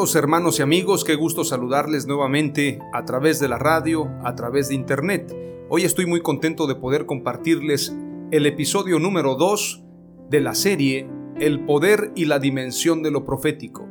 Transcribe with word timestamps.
Hermanos 0.00 0.58
y 0.58 0.62
amigos, 0.62 1.04
qué 1.04 1.14
gusto 1.14 1.44
saludarles 1.44 2.06
nuevamente 2.06 2.78
a 2.94 3.04
través 3.04 3.38
de 3.38 3.48
la 3.48 3.58
radio, 3.58 4.08
a 4.24 4.34
través 4.34 4.68
de 4.68 4.74
internet. 4.74 5.36
Hoy 5.68 5.82
estoy 5.82 6.06
muy 6.06 6.22
contento 6.22 6.66
de 6.66 6.74
poder 6.74 7.04
compartirles 7.04 7.94
el 8.30 8.46
episodio 8.46 8.98
número 8.98 9.34
2 9.34 9.84
de 10.30 10.40
la 10.40 10.54
serie 10.54 11.06
El 11.38 11.66
poder 11.66 12.12
y 12.16 12.24
la 12.24 12.38
dimensión 12.38 13.02
de 13.02 13.10
lo 13.10 13.26
profético. 13.26 13.86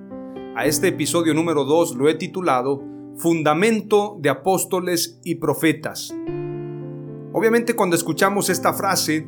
A 0.55 0.65
este 0.65 0.87
episodio 0.87 1.35
número 1.35 1.63
2 1.63 1.95
lo 1.95 2.09
he 2.09 2.15
titulado 2.15 2.83
Fundamento 3.17 4.17
de 4.19 4.29
apóstoles 4.29 5.21
y 5.23 5.35
profetas. 5.35 6.11
Obviamente 7.33 7.75
cuando 7.75 7.95
escuchamos 7.95 8.49
esta 8.49 8.73
frase, 8.73 9.27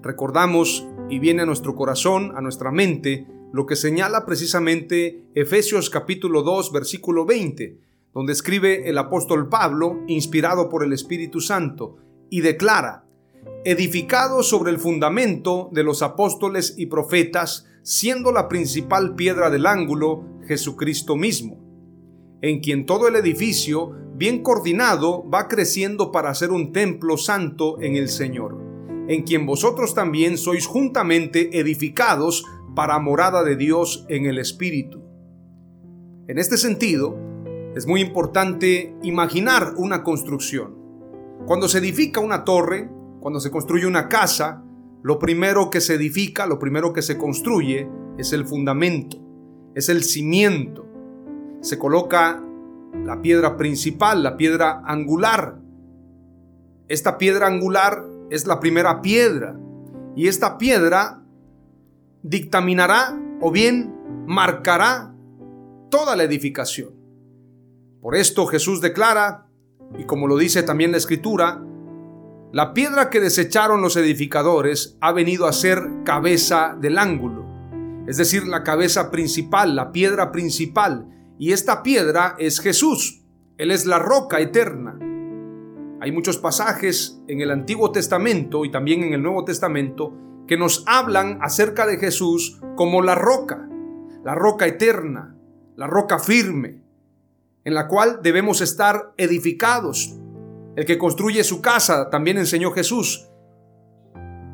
recordamos 0.00 0.88
y 1.10 1.18
viene 1.18 1.42
a 1.42 1.46
nuestro 1.46 1.74
corazón, 1.74 2.32
a 2.36 2.40
nuestra 2.40 2.72
mente, 2.72 3.26
lo 3.56 3.64
que 3.64 3.74
señala 3.74 4.26
precisamente 4.26 5.24
Efesios 5.34 5.88
capítulo 5.88 6.42
2 6.42 6.72
versículo 6.72 7.24
20, 7.24 7.80
donde 8.12 8.34
escribe 8.34 8.86
el 8.90 8.98
apóstol 8.98 9.48
Pablo, 9.48 10.02
inspirado 10.08 10.68
por 10.68 10.84
el 10.84 10.92
Espíritu 10.92 11.40
Santo, 11.40 11.96
y 12.28 12.42
declara, 12.42 13.06
edificado 13.64 14.42
sobre 14.42 14.72
el 14.72 14.78
fundamento 14.78 15.70
de 15.72 15.84
los 15.84 16.02
apóstoles 16.02 16.74
y 16.76 16.84
profetas, 16.84 17.66
siendo 17.82 18.30
la 18.30 18.46
principal 18.46 19.14
piedra 19.14 19.48
del 19.48 19.64
ángulo 19.64 20.22
Jesucristo 20.46 21.16
mismo, 21.16 21.58
en 22.42 22.60
quien 22.60 22.84
todo 22.84 23.08
el 23.08 23.16
edificio, 23.16 23.90
bien 24.16 24.42
coordinado, 24.42 25.26
va 25.30 25.48
creciendo 25.48 26.12
para 26.12 26.34
ser 26.34 26.50
un 26.50 26.74
templo 26.74 27.16
santo 27.16 27.80
en 27.80 27.96
el 27.96 28.10
Señor, 28.10 28.58
en 29.08 29.22
quien 29.22 29.46
vosotros 29.46 29.94
también 29.94 30.36
sois 30.36 30.66
juntamente 30.66 31.58
edificados 31.58 32.44
para 32.76 32.98
morada 32.98 33.42
de 33.42 33.56
Dios 33.56 34.04
en 34.10 34.26
el 34.26 34.38
Espíritu. 34.38 35.02
En 36.28 36.38
este 36.38 36.58
sentido, 36.58 37.18
es 37.74 37.86
muy 37.86 38.02
importante 38.02 38.94
imaginar 39.02 39.72
una 39.78 40.02
construcción. 40.02 40.76
Cuando 41.46 41.68
se 41.68 41.78
edifica 41.78 42.20
una 42.20 42.44
torre, 42.44 42.90
cuando 43.20 43.40
se 43.40 43.50
construye 43.50 43.86
una 43.86 44.08
casa, 44.08 44.62
lo 45.02 45.18
primero 45.18 45.70
que 45.70 45.80
se 45.80 45.94
edifica, 45.94 46.46
lo 46.46 46.58
primero 46.58 46.92
que 46.92 47.00
se 47.00 47.16
construye 47.16 47.88
es 48.18 48.34
el 48.34 48.44
fundamento, 48.44 49.16
es 49.74 49.88
el 49.88 50.04
cimiento. 50.04 50.86
Se 51.62 51.78
coloca 51.78 52.42
la 53.04 53.22
piedra 53.22 53.56
principal, 53.56 54.22
la 54.22 54.36
piedra 54.36 54.82
angular. 54.84 55.58
Esta 56.88 57.16
piedra 57.16 57.46
angular 57.46 58.04
es 58.28 58.46
la 58.46 58.60
primera 58.60 59.00
piedra 59.00 59.58
y 60.14 60.28
esta 60.28 60.58
piedra 60.58 61.22
dictaminará 62.22 63.18
o 63.40 63.50
bien 63.50 63.94
marcará 64.26 65.14
toda 65.90 66.16
la 66.16 66.24
edificación. 66.24 66.94
Por 68.00 68.16
esto 68.16 68.46
Jesús 68.46 68.80
declara, 68.80 69.48
y 69.98 70.04
como 70.04 70.26
lo 70.26 70.36
dice 70.36 70.62
también 70.62 70.92
la 70.92 70.98
Escritura, 70.98 71.62
la 72.52 72.72
piedra 72.72 73.10
que 73.10 73.20
desecharon 73.20 73.82
los 73.82 73.96
edificadores 73.96 74.96
ha 75.00 75.12
venido 75.12 75.46
a 75.46 75.52
ser 75.52 75.80
cabeza 76.04 76.76
del 76.80 76.98
ángulo, 76.98 77.44
es 78.06 78.16
decir, 78.16 78.46
la 78.46 78.62
cabeza 78.62 79.10
principal, 79.10 79.74
la 79.74 79.92
piedra 79.92 80.30
principal, 80.32 81.08
y 81.38 81.52
esta 81.52 81.82
piedra 81.82 82.36
es 82.38 82.60
Jesús, 82.60 83.24
Él 83.58 83.70
es 83.70 83.84
la 83.84 83.98
roca 83.98 84.40
eterna. 84.40 84.98
Hay 86.00 86.12
muchos 86.12 86.38
pasajes 86.38 87.20
en 87.26 87.40
el 87.40 87.50
Antiguo 87.50 87.90
Testamento 87.90 88.64
y 88.64 88.70
también 88.70 89.02
en 89.02 89.12
el 89.12 89.22
Nuevo 89.22 89.44
Testamento 89.44 90.12
que 90.46 90.56
nos 90.56 90.84
hablan 90.86 91.38
acerca 91.42 91.86
de 91.86 91.98
Jesús 91.98 92.60
como 92.76 93.02
la 93.02 93.14
roca, 93.14 93.68
la 94.24 94.34
roca 94.34 94.66
eterna, 94.66 95.36
la 95.76 95.86
roca 95.86 96.18
firme, 96.18 96.82
en 97.64 97.74
la 97.74 97.88
cual 97.88 98.20
debemos 98.22 98.60
estar 98.60 99.12
edificados. 99.16 100.14
El 100.76 100.84
que 100.84 100.98
construye 100.98 101.42
su 101.42 101.60
casa, 101.60 102.10
también 102.10 102.38
enseñó 102.38 102.70
Jesús. 102.70 103.28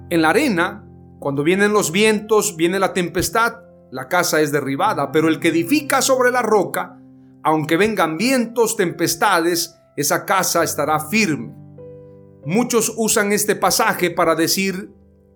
En 0.09 0.23
la 0.23 0.31
arena, 0.31 0.89
cuando 1.19 1.43
vienen 1.43 1.73
los 1.73 1.93
vientos, 1.93 2.57
viene 2.57 2.79
la 2.79 2.93
tempestad, 2.93 3.61
la 3.91 4.09
casa 4.09 4.41
es 4.41 4.53
derribada, 4.53 5.13
pero 5.13 5.29
el 5.29 5.41
que 5.41 5.49
edifica 5.49 6.01
sobre 6.01 6.31
la 6.31 6.43
roca, 6.43 6.99
aunque 7.43 7.77
vengan 7.77 8.17
vientos, 8.17 8.77
tempestades, 8.77 9.77
esa 9.97 10.25
casa 10.25 10.65
estará 10.65 10.99
firme. 11.01 11.55
Muchos 12.45 12.93
usan 12.97 13.33
este 13.33 13.55
pasaje 13.55 14.11
para 14.11 14.35
decir 14.35 14.91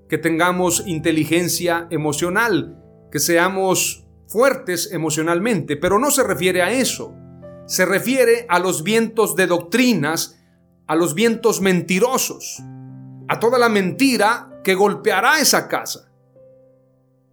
que 0.08 0.18
tengamos 0.18 0.84
inteligencia 0.86 1.86
emocional, 1.90 2.82
que 3.10 3.18
seamos 3.18 4.06
fuertes 4.28 4.92
emocionalmente, 4.92 5.76
pero 5.76 5.98
no 5.98 6.10
se 6.10 6.22
refiere 6.22 6.62
a 6.62 6.72
eso. 6.72 7.14
Se 7.66 7.84
refiere 7.84 8.46
a 8.48 8.58
los 8.58 8.82
vientos 8.82 9.34
de 9.34 9.46
doctrinas, 9.46 10.38
a 10.86 10.94
los 10.94 11.14
vientos 11.14 11.60
mentirosos, 11.60 12.62
a 13.28 13.40
toda 13.40 13.58
la 13.58 13.68
mentira 13.68 14.60
que 14.62 14.74
golpeará 14.74 15.40
esa 15.40 15.68
casa. 15.68 16.12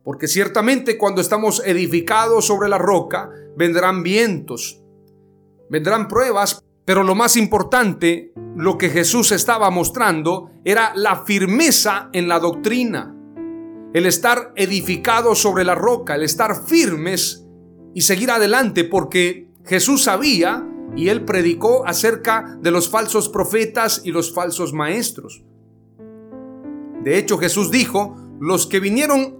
Porque 0.04 0.28
ciertamente 0.28 0.98
cuando 0.98 1.22
estamos 1.22 1.62
edificados 1.66 2.46
sobre 2.46 2.68
la 2.68 2.78
roca, 2.78 3.30
vendrán 3.56 4.04
vientos, 4.04 4.82
vendrán 5.70 6.08
pruebas, 6.08 6.64
pero 6.86 7.04
lo 7.04 7.16
más 7.16 7.38
importante, 7.38 8.34
lo 8.56 8.78
que 8.78 8.90
Jesús 8.90 9.32
estaba 9.32 9.70
mostrando 9.70 10.50
era 10.66 10.94
la 10.96 11.24
firmeza 11.24 12.10
en 12.14 12.28
la 12.28 12.40
doctrina, 12.40 13.16
el 13.94 14.06
estar 14.06 14.52
edificado 14.56 15.36
sobre 15.36 15.64
la 15.64 15.76
roca, 15.76 16.16
el 16.16 16.24
estar 16.24 16.66
firmes 16.66 17.46
y 17.94 18.02
seguir 18.02 18.32
adelante 18.32 18.84
porque 18.84 19.50
Jesús 19.66 20.04
sabía 20.04 20.68
y 20.96 21.08
él 21.08 21.24
predicó 21.24 21.88
acerca 21.88 22.58
de 22.62 22.72
los 22.72 22.90
falsos 22.90 23.30
profetas 23.30 24.02
y 24.04 24.12
los 24.12 24.34
falsos 24.34 24.74
maestros. 24.74 25.44
De 27.04 27.18
hecho, 27.18 27.38
Jesús 27.38 27.72
dijo, 27.72 28.16
los 28.40 28.68
que 28.68 28.80
vinieron 28.80 29.38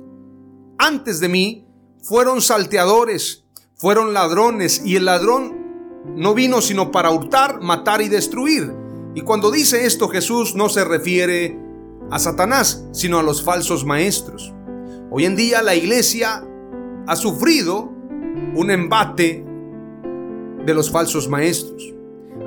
antes 0.78 1.20
de 1.20 1.30
mí 1.30 1.68
fueron 2.02 2.42
salteadores, 2.42 3.46
fueron 3.76 4.14
ladrones 4.14 4.82
y 4.86 4.96
el 4.96 5.06
ladrón 5.06 5.63
no 6.06 6.34
vino 6.34 6.62
sino 6.62 6.92
para 6.92 7.12
hurtar, 7.12 7.62
matar 7.62 8.02
y 8.02 8.10
destruir. 8.10 8.74
Y 9.16 9.22
cuando 9.22 9.52
dice 9.52 9.86
esto 9.86 10.08
Jesús 10.10 10.56
no 10.56 10.70
se 10.70 10.84
refiere 10.84 11.60
a 12.12 12.20
Satanás, 12.20 12.86
sino 12.92 13.20
a 13.20 13.24
los 13.24 13.44
falsos 13.44 13.86
maestros. 13.86 14.54
Hoy 15.12 15.26
en 15.26 15.36
día 15.36 15.62
la 15.62 15.76
iglesia 15.76 16.46
ha 17.08 17.16
sufrido 17.16 17.92
un 18.56 18.72
embate 18.72 19.46
de 20.66 20.74
los 20.74 20.92
falsos 20.92 21.30
maestros. 21.30 21.94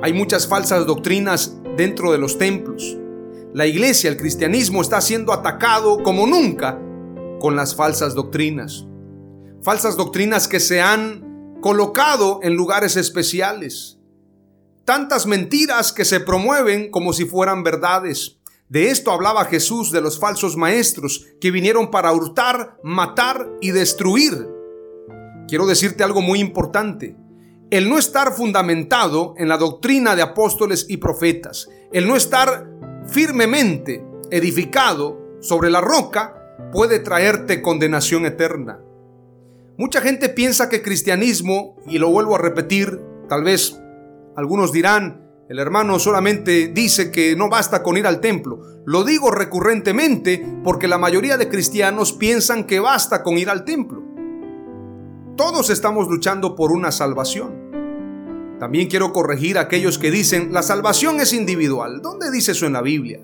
Hay 0.01 0.13
muchas 0.13 0.47
falsas 0.47 0.85
doctrinas 0.85 1.57
dentro 1.75 2.11
de 2.11 2.17
los 2.17 2.37
templos. 2.37 2.97
La 3.53 3.65
iglesia, 3.65 4.09
el 4.09 4.17
cristianismo 4.17 4.81
está 4.81 5.01
siendo 5.01 5.33
atacado 5.33 6.03
como 6.03 6.27
nunca 6.27 6.79
con 7.39 7.55
las 7.55 7.75
falsas 7.75 8.13
doctrinas. 8.13 8.85
Falsas 9.61 9.95
doctrinas 9.97 10.47
que 10.47 10.59
se 10.59 10.81
han 10.81 11.26
colocado 11.61 12.39
en 12.43 12.55
lugares 12.55 12.95
especiales. 12.95 13.99
Tantas 14.85 15.25
mentiras 15.25 15.91
que 15.91 16.05
se 16.05 16.19
promueven 16.19 16.91
como 16.91 17.13
si 17.13 17.25
fueran 17.25 17.63
verdades. 17.63 18.37
De 18.69 18.89
esto 18.89 19.11
hablaba 19.11 19.45
Jesús 19.45 19.91
de 19.91 20.01
los 20.01 20.19
falsos 20.19 20.55
maestros 20.55 21.25
que 21.41 21.51
vinieron 21.51 21.91
para 21.91 22.11
hurtar, 22.11 22.77
matar 22.83 23.49
y 23.61 23.71
destruir. 23.71 24.47
Quiero 25.47 25.65
decirte 25.65 26.03
algo 26.03 26.21
muy 26.21 26.39
importante. 26.39 27.15
El 27.69 27.89
no 27.89 27.97
estar 27.97 28.33
fundamentado 28.33 29.33
en 29.37 29.49
la 29.49 29.57
doctrina 29.57 30.15
de 30.15 30.21
apóstoles 30.21 30.85
y 30.87 30.97
profetas, 30.97 31.67
el 31.91 32.07
no 32.07 32.15
estar 32.15 32.65
firmemente 33.07 34.05
edificado 34.31 35.19
sobre 35.41 35.69
la 35.69 35.81
roca, 35.81 36.33
puede 36.71 36.99
traerte 36.99 37.61
condenación 37.61 38.25
eterna. 38.25 38.79
Mucha 39.77 40.01
gente 40.01 40.29
piensa 40.29 40.69
que 40.69 40.81
cristianismo, 40.81 41.75
y 41.85 41.99
lo 41.99 42.09
vuelvo 42.09 42.35
a 42.35 42.39
repetir, 42.39 42.99
tal 43.29 43.43
vez 43.43 43.79
algunos 44.35 44.71
dirán, 44.71 45.27
el 45.49 45.59
hermano 45.59 45.99
solamente 45.99 46.67
dice 46.69 47.11
que 47.11 47.35
no 47.35 47.47
basta 47.47 47.83
con 47.83 47.95
ir 47.95 48.07
al 48.07 48.19
templo. 48.19 48.59
Lo 48.85 49.03
digo 49.03 49.29
recurrentemente 49.29 50.43
porque 50.63 50.87
la 50.87 50.97
mayoría 50.97 51.37
de 51.37 51.47
cristianos 51.47 52.11
piensan 52.13 52.65
que 52.65 52.79
basta 52.79 53.21
con 53.21 53.37
ir 53.37 53.49
al 53.49 53.65
templo. 53.65 54.03
Todos 55.37 55.69
estamos 55.69 56.07
luchando 56.07 56.55
por 56.55 56.71
una 56.71 56.91
salvación. 56.91 58.57
También 58.59 58.87
quiero 58.87 59.13
corregir 59.13 59.59
a 59.59 59.61
aquellos 59.61 59.99
que 59.99 60.09
dicen, 60.09 60.51
la 60.51 60.63
salvación 60.63 61.19
es 61.19 61.33
individual. 61.33 62.01
¿Dónde 62.01 62.31
dice 62.31 62.53
eso 62.53 62.65
en 62.65 62.73
la 62.73 62.81
Biblia? 62.81 63.19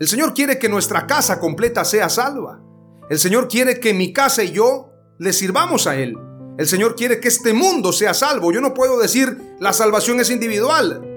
El 0.00 0.08
Señor 0.08 0.32
quiere 0.32 0.58
que 0.58 0.70
nuestra 0.70 1.06
casa 1.06 1.38
completa 1.38 1.84
sea 1.84 2.08
salva. 2.08 2.62
El 3.10 3.18
Señor 3.18 3.48
quiere 3.48 3.78
que 3.78 3.92
mi 3.92 4.12
casa 4.12 4.42
y 4.42 4.52
yo 4.52 4.91
le 5.22 5.32
sirvamos 5.32 5.86
a 5.86 5.96
Él. 5.96 6.16
El 6.58 6.66
Señor 6.66 6.96
quiere 6.96 7.20
que 7.20 7.28
este 7.28 7.52
mundo 7.52 7.92
sea 7.92 8.12
salvo. 8.12 8.52
Yo 8.52 8.60
no 8.60 8.74
puedo 8.74 8.98
decir 8.98 9.54
la 9.60 9.72
salvación 9.72 10.18
es 10.20 10.30
individual. 10.30 11.08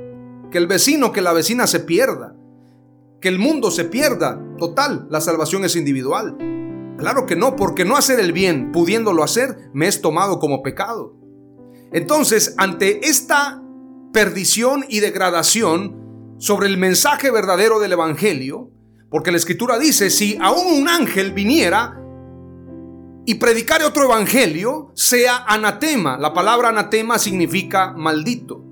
Que 0.52 0.60
el 0.60 0.68
vecino, 0.68 1.12
que 1.12 1.22
la 1.22 1.34
vecina 1.34 1.66
se 1.66 1.80
pierda. 1.80 2.36
Que 3.20 3.30
el 3.30 3.40
mundo 3.40 3.72
se 3.72 3.86
pierda. 3.86 4.40
Total, 4.60 5.08
la 5.10 5.22
salvación 5.22 5.66
es 5.66 5.76
individual. 5.76 6.38
Claro 7.00 7.26
que 7.26 7.36
no, 7.36 7.56
porque 7.56 7.84
no 7.84 7.98
hacer 7.98 8.20
el 8.20 8.32
bien, 8.32 8.72
pudiéndolo 8.72 9.24
hacer, 9.24 9.70
me 9.74 9.88
es 9.88 10.02
tomado 10.02 10.40
como 10.40 10.62
pecado. 10.62 11.18
Entonces, 11.92 12.54
ante 12.58 13.08
esta 13.08 13.62
perdición 14.14 14.86
y 14.88 15.00
degradación 15.00 16.36
sobre 16.38 16.68
el 16.68 16.78
mensaje 16.78 17.32
verdadero 17.32 17.80
del 17.80 17.94
Evangelio, 17.94 18.70
porque 19.10 19.32
la 19.32 19.38
Escritura 19.38 19.80
dice, 19.80 20.10
si 20.10 20.38
aún 20.40 20.82
un 20.82 20.88
ángel 20.88 21.34
viniera 21.34 22.05
y 23.26 23.36
predicar 23.36 23.84
otro 23.84 24.04
evangelio 24.04 24.92
sea 24.94 25.46
anatema. 25.48 26.18
La 26.18 26.34
palabra 26.34 26.70
anatema 26.70 27.18
significa 27.18 27.92
maldito. 27.92 28.64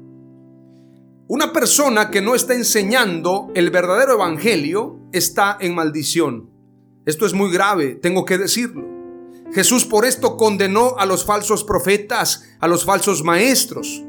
Una 1.27 1.51
persona 1.51 2.11
que 2.11 2.21
no 2.21 2.35
está 2.35 2.53
enseñando 2.53 3.49
el 3.55 3.71
verdadero 3.71 4.13
evangelio 4.13 4.99
está 5.11 5.57
en 5.59 5.73
maldición. 5.73 6.49
Esto 7.05 7.25
es 7.25 7.33
muy 7.33 7.51
grave, 7.51 7.95
tengo 7.95 8.25
que 8.25 8.37
decirlo. 8.37 8.93
Jesús 9.51 9.85
por 9.85 10.05
esto 10.05 10.37
condenó 10.37 10.95
a 10.97 11.05
los 11.05 11.25
falsos 11.25 11.63
profetas, 11.63 12.43
a 12.59 12.67
los 12.67 12.85
falsos 12.85 13.23
maestros, 13.23 14.03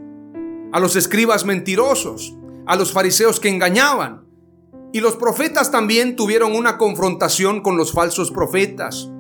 a 0.73 0.81
los 0.81 0.97
escribas 0.97 1.45
mentirosos, 1.45 2.37
a 2.67 2.77
los 2.77 2.93
fariseos 2.93 3.41
que 3.41 3.49
engañaban. 3.49 4.27
Y 4.93 5.01
los 5.01 5.17
profetas 5.17 5.71
también 5.71 6.17
tuvieron 6.17 6.55
una 6.55 6.79
confrontación 6.79 7.63
con 7.63 7.77
los 7.77 7.93
falsos 7.93 8.31
profetas. 8.31 9.11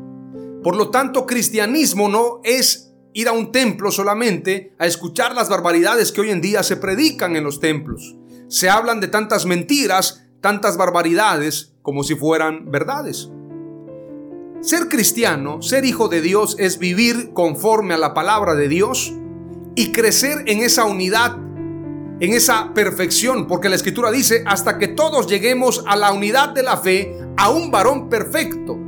Por 0.64 0.76
lo 0.76 0.88
tanto, 0.88 1.26
cristianismo 1.26 2.08
no 2.08 2.40
es 2.43 2.94
ir 3.12 3.28
a 3.28 3.32
un 3.32 3.52
templo 3.52 3.93
solamente 3.93 4.75
a 4.78 4.87
escuchar 4.87 5.34
las 5.34 5.50
barbaridades 5.50 6.11
que 6.11 6.22
hoy 6.22 6.31
en 6.31 6.40
día 6.40 6.62
se 6.62 6.76
predican 6.76 7.37
en 7.37 7.44
los 7.44 7.61
templos. 7.61 8.16
Se 8.49 8.70
hablan 8.70 8.99
de 8.99 9.08
tantas 9.08 9.44
mentiras, 9.44 10.25
tantas 10.40 10.78
barbaridades, 10.78 11.75
como 11.82 12.02
si 12.02 12.14
fueran 12.14 12.70
verdades. 12.70 13.28
Ser 14.62 14.88
cristiano, 14.88 15.61
ser 15.61 15.84
hijo 15.84 16.08
de 16.08 16.22
Dios, 16.22 16.56
es 16.58 16.78
vivir 16.78 17.34
conforme 17.34 17.93
a 17.93 17.99
la 17.99 18.14
palabra 18.14 18.55
de 18.55 18.69
Dios 18.69 19.12
y 19.75 19.93
crecer 19.93 20.44
en 20.46 20.60
esa 20.60 20.87
unidad, 20.87 21.37
en 22.20 22.32
esa 22.32 22.72
perfección, 22.72 23.49
porque 23.49 23.69
la 23.69 23.76
escritura 23.76 24.10
dice, 24.10 24.43
hasta 24.46 24.78
que 24.78 24.88
todos 24.88 25.26
lleguemos 25.26 25.84
a 25.87 25.94
la 25.94 26.10
unidad 26.10 26.55
de 26.55 26.62
la 26.62 26.78
fe, 26.78 27.19
a 27.37 27.50
un 27.50 27.70
varón 27.70 28.08
perfecto 28.08 28.78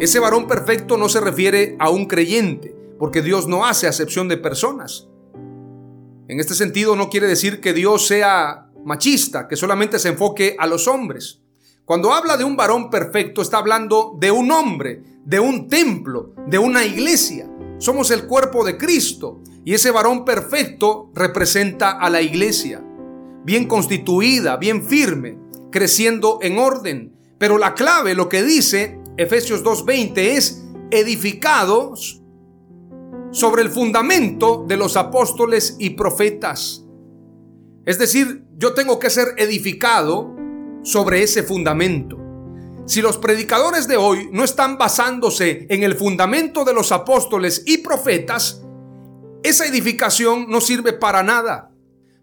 ese 0.00 0.18
varón 0.18 0.48
perfecto 0.48 0.96
no 0.96 1.10
se 1.10 1.20
refiere 1.20 1.76
a 1.78 1.90
un 1.90 2.06
creyente, 2.06 2.74
porque 2.98 3.20
Dios 3.20 3.46
no 3.46 3.66
hace 3.66 3.86
acepción 3.86 4.28
de 4.28 4.38
personas. 4.38 5.08
En 6.26 6.40
este 6.40 6.54
sentido 6.54 6.96
no 6.96 7.10
quiere 7.10 7.26
decir 7.26 7.60
que 7.60 7.74
Dios 7.74 8.06
sea 8.06 8.70
machista, 8.82 9.46
que 9.46 9.56
solamente 9.56 9.98
se 9.98 10.08
enfoque 10.08 10.56
a 10.58 10.66
los 10.66 10.88
hombres. 10.88 11.42
Cuando 11.84 12.14
habla 12.14 12.38
de 12.38 12.44
un 12.44 12.56
varón 12.56 12.88
perfecto, 12.88 13.42
está 13.42 13.58
hablando 13.58 14.16
de 14.18 14.30
un 14.30 14.50
hombre, 14.52 15.02
de 15.24 15.38
un 15.38 15.68
templo, 15.68 16.32
de 16.46 16.58
una 16.58 16.84
iglesia. 16.84 17.50
Somos 17.78 18.10
el 18.10 18.26
cuerpo 18.26 18.64
de 18.64 18.78
Cristo 18.78 19.42
y 19.66 19.74
ese 19.74 19.90
varón 19.90 20.24
perfecto 20.24 21.10
representa 21.14 21.90
a 21.90 22.08
la 22.08 22.22
iglesia, 22.22 22.82
bien 23.44 23.66
constituida, 23.66 24.56
bien 24.56 24.82
firme, 24.82 25.38
creciendo 25.70 26.38
en 26.40 26.58
orden. 26.58 27.16
Pero 27.38 27.58
la 27.58 27.74
clave, 27.74 28.14
lo 28.14 28.28
que 28.28 28.42
dice, 28.42 28.99
Efesios 29.16 29.62
2.20 29.64 30.18
es 30.18 30.64
edificados 30.90 32.22
sobre 33.32 33.62
el 33.62 33.70
fundamento 33.70 34.64
de 34.66 34.76
los 34.76 34.96
apóstoles 34.96 35.76
y 35.78 35.90
profetas. 35.90 36.84
Es 37.86 37.98
decir, 37.98 38.44
yo 38.56 38.74
tengo 38.74 38.98
que 38.98 39.10
ser 39.10 39.28
edificado 39.36 40.34
sobre 40.82 41.22
ese 41.22 41.42
fundamento. 41.42 42.18
Si 42.86 43.00
los 43.02 43.18
predicadores 43.18 43.86
de 43.86 43.96
hoy 43.96 44.28
no 44.32 44.42
están 44.42 44.76
basándose 44.76 45.66
en 45.68 45.84
el 45.84 45.94
fundamento 45.94 46.64
de 46.64 46.74
los 46.74 46.90
apóstoles 46.90 47.62
y 47.66 47.78
profetas, 47.78 48.62
esa 49.42 49.64
edificación 49.64 50.46
no 50.48 50.60
sirve 50.60 50.92
para 50.92 51.22
nada, 51.22 51.70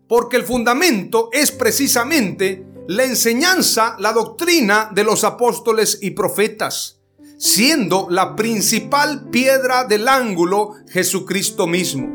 porque 0.07 0.37
el 0.37 0.43
fundamento 0.43 1.29
es 1.31 1.51
precisamente 1.51 2.66
la 2.87 3.03
enseñanza, 3.03 3.95
la 3.99 4.13
doctrina 4.13 4.89
de 4.93 5.03
los 5.03 5.23
apóstoles 5.25 5.99
y 6.01 6.11
profetas, 6.11 7.01
siendo 7.37 8.07
la 8.09 8.35
principal 8.35 9.29
piedra 9.29 9.83
del 9.83 10.07
ángulo 10.07 10.75
Jesucristo 10.89 11.67
mismo. 11.67 12.07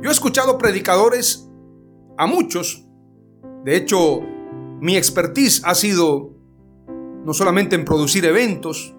Yo 0.00 0.08
he 0.08 0.12
escuchado 0.12 0.56
predicadores, 0.56 1.48
a 2.16 2.26
muchos, 2.26 2.86
de 3.64 3.76
hecho, 3.76 4.20
mi 4.80 4.96
expertise 4.96 5.62
ha 5.64 5.74
sido 5.74 6.30
no 7.24 7.32
solamente 7.32 7.74
en 7.74 7.84
producir 7.84 8.24
eventos, 8.24 8.94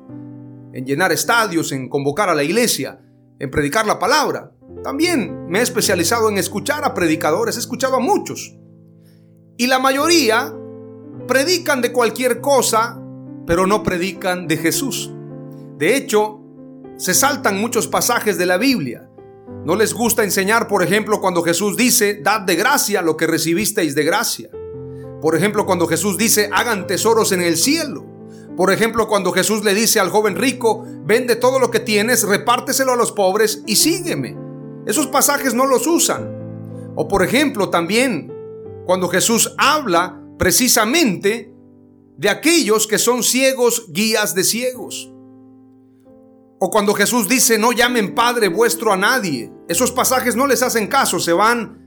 en 0.74 0.86
llenar 0.86 1.12
estadios, 1.12 1.72
en 1.72 1.88
convocar 1.88 2.30
a 2.30 2.36
la 2.36 2.44
iglesia, 2.44 3.02
en 3.40 3.52
predicar 3.52 3.86
la 3.86 4.00
palabra. 4.00 4.52
También 4.84 5.48
me 5.48 5.60
he 5.60 5.62
especializado 5.62 6.30
en 6.30 6.38
escuchar 6.38 6.84
a 6.84 6.94
predicadores, 6.94 7.56
he 7.56 7.60
escuchado 7.60 7.98
a 7.98 8.00
muchos. 8.00 8.58
Y 9.58 9.68
la 9.68 9.80
mayoría 9.80 10.54
predican 11.28 11.82
de 11.82 11.92
cualquier 11.92 12.42
cosa, 12.42 13.00
pero 13.46 13.68
no 13.68 13.84
predican 13.84 14.48
de 14.48 14.58
Jesús. 14.58 15.12
De 15.78 15.96
hecho, 15.96 16.40
se 16.98 17.14
saltan 17.14 17.60
muchos 17.60 17.88
pasajes 17.88 18.38
de 18.38 18.46
la 18.46 18.58
Biblia. 18.58 19.10
No 19.66 19.76
les 19.76 19.94
gusta 19.94 20.24
enseñar, 20.24 20.68
por 20.68 20.84
ejemplo, 20.84 21.22
cuando 21.22 21.42
Jesús 21.42 21.78
dice, 21.78 22.20
dad 22.22 22.42
de 22.42 22.56
gracia 22.56 23.02
lo 23.02 23.18
que 23.18 23.28
recibisteis 23.28 23.96
de 23.96 24.04
gracia. 24.04 24.50
Por 25.22 25.36
ejemplo, 25.36 25.66
cuando 25.66 25.88
Jesús 25.88 26.18
dice, 26.18 26.50
hagan 26.52 26.86
tesoros 26.86 27.32
en 27.32 27.42
el 27.42 27.58
cielo. 27.58 28.06
Por 28.58 28.72
ejemplo, 28.72 29.08
cuando 29.08 29.32
Jesús 29.32 29.64
le 29.64 29.74
dice 29.74 30.00
al 30.00 30.10
joven 30.10 30.36
rico, 30.36 30.86
vende 31.06 31.36
todo 31.36 31.60
lo 31.60 31.72
que 31.72 31.80
tienes, 31.80 32.28
repárteselo 32.28 32.92
a 32.92 32.98
los 32.98 33.12
pobres 33.12 33.64
y 33.66 33.78
sígueme. 33.78 34.38
Esos 34.86 35.08
pasajes 35.08 35.54
no 35.54 35.66
los 35.66 35.88
usan. 35.88 36.92
O 36.96 37.08
por 37.08 37.24
ejemplo, 37.24 37.70
también, 37.70 38.32
cuando 38.86 39.08
Jesús 39.08 39.56
habla 39.58 40.23
precisamente 40.38 41.54
de 42.18 42.30
aquellos 42.30 42.88
que 42.88 42.98
son 42.98 43.24
ciegos, 43.24 43.86
guías 43.90 44.36
de 44.36 44.44
ciegos. 44.44 45.12
O 46.60 46.70
cuando 46.70 46.94
Jesús 46.94 47.28
dice, 47.28 47.58
no 47.58 47.72
llamen 47.72 48.16
Padre 48.16 48.48
vuestro 48.48 48.94
a 48.94 48.98
nadie. 48.98 49.52
Esos 49.68 49.92
pasajes 49.92 50.36
no 50.36 50.48
les 50.48 50.64
hacen 50.64 50.88
caso, 50.88 51.20
se 51.20 51.34
van 51.34 51.82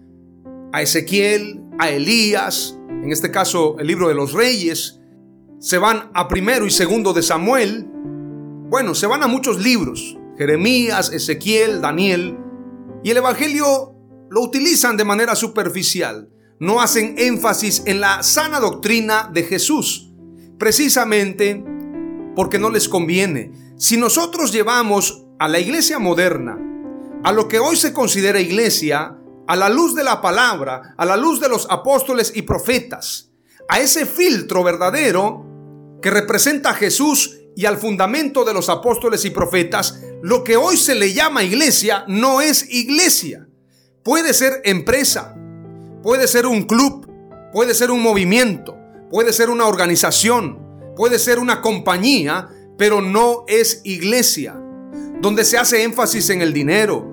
a 0.72 0.82
Ezequiel, 0.82 1.62
a 1.78 1.90
Elías, 1.90 2.78
en 2.88 3.10
este 3.12 3.30
caso 3.30 3.76
el 3.78 3.86
libro 3.86 4.08
de 4.08 4.14
los 4.14 4.32
reyes, 4.32 5.00
se 5.58 5.78
van 5.78 6.10
a 6.12 6.28
primero 6.28 6.66
y 6.66 6.70
segundo 6.70 7.12
de 7.12 7.22
Samuel. 7.22 7.88
Bueno, 8.68 8.94
se 8.94 9.06
van 9.06 9.22
a 9.22 9.26
muchos 9.26 9.58
libros, 9.58 10.18
Jeremías, 10.36 11.12
Ezequiel, 11.12 11.80
Daniel, 11.80 12.36
y 13.02 13.10
el 13.10 13.16
Evangelio 13.18 13.94
lo 14.28 14.42
utilizan 14.42 14.96
de 14.96 15.04
manera 15.04 15.36
superficial 15.36 16.28
no 16.58 16.80
hacen 16.80 17.14
énfasis 17.18 17.82
en 17.86 18.00
la 18.00 18.22
sana 18.22 18.60
doctrina 18.60 19.30
de 19.32 19.42
Jesús, 19.42 20.10
precisamente 20.58 21.64
porque 22.34 22.58
no 22.58 22.70
les 22.70 22.88
conviene. 22.88 23.52
Si 23.76 23.96
nosotros 23.96 24.52
llevamos 24.52 25.24
a 25.38 25.48
la 25.48 25.58
iglesia 25.58 25.98
moderna 25.98 26.58
a 27.24 27.32
lo 27.32 27.48
que 27.48 27.58
hoy 27.58 27.76
se 27.76 27.92
considera 27.92 28.40
iglesia, 28.40 29.16
a 29.46 29.56
la 29.56 29.68
luz 29.68 29.94
de 29.94 30.04
la 30.04 30.20
palabra, 30.20 30.94
a 30.96 31.04
la 31.04 31.16
luz 31.16 31.40
de 31.40 31.48
los 31.48 31.66
apóstoles 31.70 32.32
y 32.34 32.42
profetas, 32.42 33.30
a 33.68 33.80
ese 33.80 34.06
filtro 34.06 34.62
verdadero 34.62 35.44
que 36.00 36.10
representa 36.10 36.70
a 36.70 36.74
Jesús 36.74 37.38
y 37.56 37.64
al 37.66 37.78
fundamento 37.78 38.44
de 38.44 38.54
los 38.54 38.68
apóstoles 38.68 39.24
y 39.24 39.30
profetas, 39.30 40.00
lo 40.22 40.44
que 40.44 40.56
hoy 40.56 40.76
se 40.76 40.94
le 40.94 41.12
llama 41.12 41.42
iglesia 41.42 42.04
no 42.06 42.40
es 42.40 42.70
iglesia. 42.70 43.48
Puede 44.02 44.34
ser 44.34 44.60
empresa, 44.64 45.35
puede 46.02 46.28
ser 46.28 46.46
un 46.46 46.64
club, 46.64 47.06
puede 47.52 47.74
ser 47.74 47.90
un 47.90 48.02
movimiento, 48.02 48.76
puede 49.10 49.32
ser 49.32 49.50
una 49.50 49.66
organización, 49.66 50.58
puede 50.96 51.18
ser 51.18 51.38
una 51.38 51.60
compañía, 51.60 52.48
pero 52.76 53.00
no 53.00 53.44
es 53.48 53.80
iglesia. 53.84 54.60
Donde 55.20 55.44
se 55.44 55.58
hace 55.58 55.82
énfasis 55.82 56.30
en 56.30 56.42
el 56.42 56.52
dinero, 56.52 57.06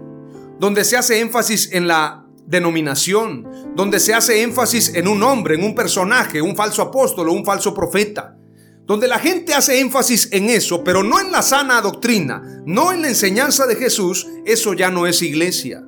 donde 0.59 0.83
se 0.83 0.97
hace 0.97 1.19
énfasis 1.19 1.69
en 1.71 1.87
la 1.87 2.25
denominación, 2.45 3.47
donde 3.75 3.99
se 3.99 4.13
hace 4.13 4.41
énfasis 4.41 4.93
en 4.95 5.07
un 5.07 5.23
hombre, 5.23 5.55
en 5.55 5.63
un 5.63 5.75
personaje, 5.75 6.41
un 6.41 6.55
falso 6.55 6.81
apóstol 6.81 7.29
o 7.29 7.33
un 7.33 7.45
falso 7.45 7.73
profeta. 7.73 8.37
Donde 8.85 9.07
la 9.07 9.17
gente 9.17 9.53
hace 9.53 9.79
énfasis 9.79 10.27
en 10.33 10.49
eso, 10.49 10.83
pero 10.83 11.03
no 11.03 11.19
en 11.19 11.31
la 11.31 11.41
sana 11.41 11.79
doctrina, 11.81 12.61
no 12.65 12.91
en 12.91 13.01
la 13.01 13.07
enseñanza 13.07 13.65
de 13.65 13.77
Jesús, 13.77 14.27
eso 14.45 14.73
ya 14.73 14.91
no 14.91 15.07
es 15.07 15.21
iglesia. 15.21 15.83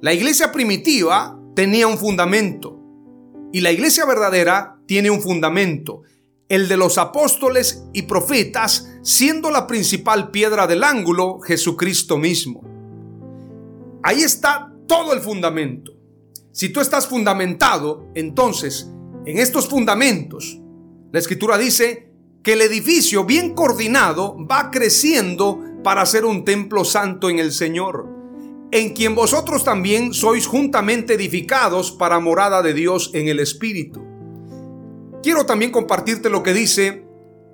La 0.00 0.12
iglesia 0.12 0.52
primitiva 0.52 1.39
tenía 1.60 1.86
un 1.86 1.98
fundamento 1.98 2.80
y 3.52 3.60
la 3.60 3.70
iglesia 3.70 4.06
verdadera 4.06 4.78
tiene 4.86 5.10
un 5.10 5.20
fundamento, 5.20 6.04
el 6.48 6.68
de 6.68 6.78
los 6.78 6.96
apóstoles 6.96 7.84
y 7.92 8.04
profetas, 8.04 8.88
siendo 9.02 9.50
la 9.50 9.66
principal 9.66 10.30
piedra 10.30 10.66
del 10.66 10.82
ángulo 10.82 11.38
Jesucristo 11.40 12.16
mismo. 12.16 12.62
Ahí 14.02 14.22
está 14.22 14.72
todo 14.88 15.12
el 15.12 15.20
fundamento. 15.20 15.92
Si 16.50 16.70
tú 16.70 16.80
estás 16.80 17.06
fundamentado, 17.06 18.10
entonces, 18.14 18.90
en 19.26 19.36
estos 19.36 19.68
fundamentos, 19.68 20.58
la 21.12 21.18
escritura 21.18 21.58
dice 21.58 22.10
que 22.42 22.54
el 22.54 22.62
edificio 22.62 23.26
bien 23.26 23.52
coordinado 23.52 24.34
va 24.50 24.70
creciendo 24.70 25.62
para 25.84 26.06
ser 26.06 26.24
un 26.24 26.42
templo 26.46 26.86
santo 26.86 27.28
en 27.28 27.38
el 27.38 27.52
Señor, 27.52 28.19
en 28.72 28.94
quien 28.94 29.14
vosotros 29.14 29.64
también 29.64 30.14
sois 30.14 30.46
juntamente 30.46 31.14
edificados 31.14 31.90
para 31.90 32.20
morada 32.20 32.62
de 32.62 32.74
Dios 32.74 33.10
en 33.14 33.28
el 33.28 33.40
Espíritu. 33.40 34.04
Quiero 35.22 35.44
también 35.44 35.70
compartirte 35.70 36.30
lo 36.30 36.42
que 36.42 36.54
dice 36.54 37.04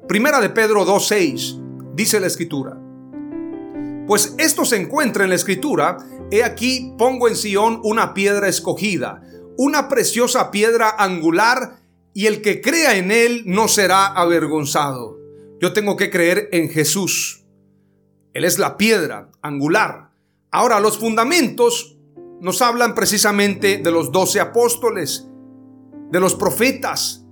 Primera 0.07 0.41
de 0.41 0.51
Pedro 0.51 0.87
2.6, 0.87 1.95
dice 1.95 2.21
la 2.21 2.27
escritura. 2.27 2.79
Pues 4.07 4.35
esto 4.39 4.65
se 4.65 4.77
encuentra 4.77 5.25
en 5.25 5.31
la 5.31 5.37
escritura, 5.37 5.97
he 6.31 6.45
aquí 6.45 6.93
pongo 6.97 7.27
en 7.27 7.35
Sión 7.35 7.81
una 7.83 8.15
piedra 8.15 8.49
escogida, 8.49 9.23
una 9.57 9.89
preciosa 9.89 10.51
piedra 10.51 10.95
angular 10.97 11.81
y 12.15 12.27
el 12.27 12.41
que 12.41 12.61
crea 12.61 12.97
en 12.97 13.11
Él 13.11 13.43
no 13.47 13.69
será 13.69 14.07
avergonzado. 14.07 15.19
Yo 15.61 15.73
tengo 15.73 15.97
que 15.97 16.11
creer 16.11 16.49
en 16.53 16.69
Jesús. 16.69 17.45
Él 18.33 18.45
es 18.45 18.59
la 18.59 18.77
piedra 18.77 19.31
angular. 19.43 20.06
Ahora, 20.57 20.81
los 20.81 20.97
fundamentos 20.97 21.99
nos 22.41 22.63
hablan 22.63 22.95
precisamente 22.95 23.77
de 23.77 23.91
los 23.91 24.11
doce 24.11 24.41
apóstoles, 24.41 25.29
de 26.11 26.19
los 26.19 26.35
profetas. 26.35 27.27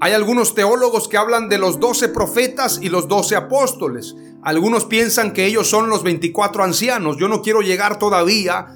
Hay 0.00 0.14
algunos 0.14 0.54
teólogos 0.54 1.06
que 1.06 1.18
hablan 1.18 1.50
de 1.50 1.58
los 1.58 1.78
doce 1.78 2.08
profetas 2.08 2.78
y 2.80 2.88
los 2.88 3.08
doce 3.08 3.36
apóstoles. 3.36 4.16
Algunos 4.42 4.86
piensan 4.86 5.34
que 5.34 5.44
ellos 5.44 5.68
son 5.68 5.90
los 5.90 6.02
24 6.02 6.64
ancianos. 6.64 7.18
Yo 7.18 7.28
no 7.28 7.42
quiero 7.42 7.60
llegar 7.60 7.98
todavía 7.98 8.68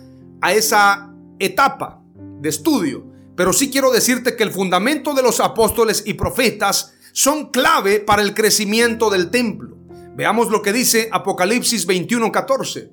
a 0.43 0.53
esa 0.53 1.11
etapa 1.39 2.03
de 2.43 2.51
estudio. 2.51 3.07
Pero 3.35 3.55
sí 3.55 3.71
quiero 3.71 3.93
decirte 3.93 4.37
que 4.37 4.43
el 4.43 4.51
fundamento 4.51 5.15
de 5.15 5.23
los 5.23 5.41
apóstoles 5.41 6.03
y 6.05 6.13
profetas 6.13 6.93
son 7.13 7.51
clave 7.51 8.01
para 8.01 8.21
el 8.21 8.35
crecimiento 8.35 9.09
del 9.09 9.31
templo. 9.31 9.74
Veamos 10.17 10.49
lo 10.49 10.63
que 10.63 10.73
dice 10.73 11.09
Apocalipsis 11.11 11.87
21:14. 11.87 12.93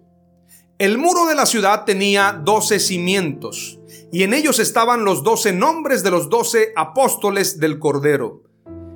El 0.79 0.97
muro 0.97 1.27
de 1.27 1.35
la 1.35 1.45
ciudad 1.45 1.85
tenía 1.85 2.41
doce 2.43 2.79
cimientos, 2.79 3.79
y 4.11 4.23
en 4.23 4.33
ellos 4.33 4.57
estaban 4.57 5.05
los 5.05 5.23
doce 5.23 5.53
nombres 5.53 6.01
de 6.01 6.09
los 6.09 6.29
doce 6.29 6.73
apóstoles 6.75 7.59
del 7.59 7.77
Cordero. 7.77 8.41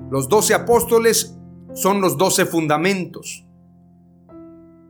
Los 0.10 0.27
doce 0.27 0.55
apóstoles 0.55 1.36
son 1.75 2.01
los 2.01 2.17
doce 2.17 2.48
fundamentos. 2.48 3.46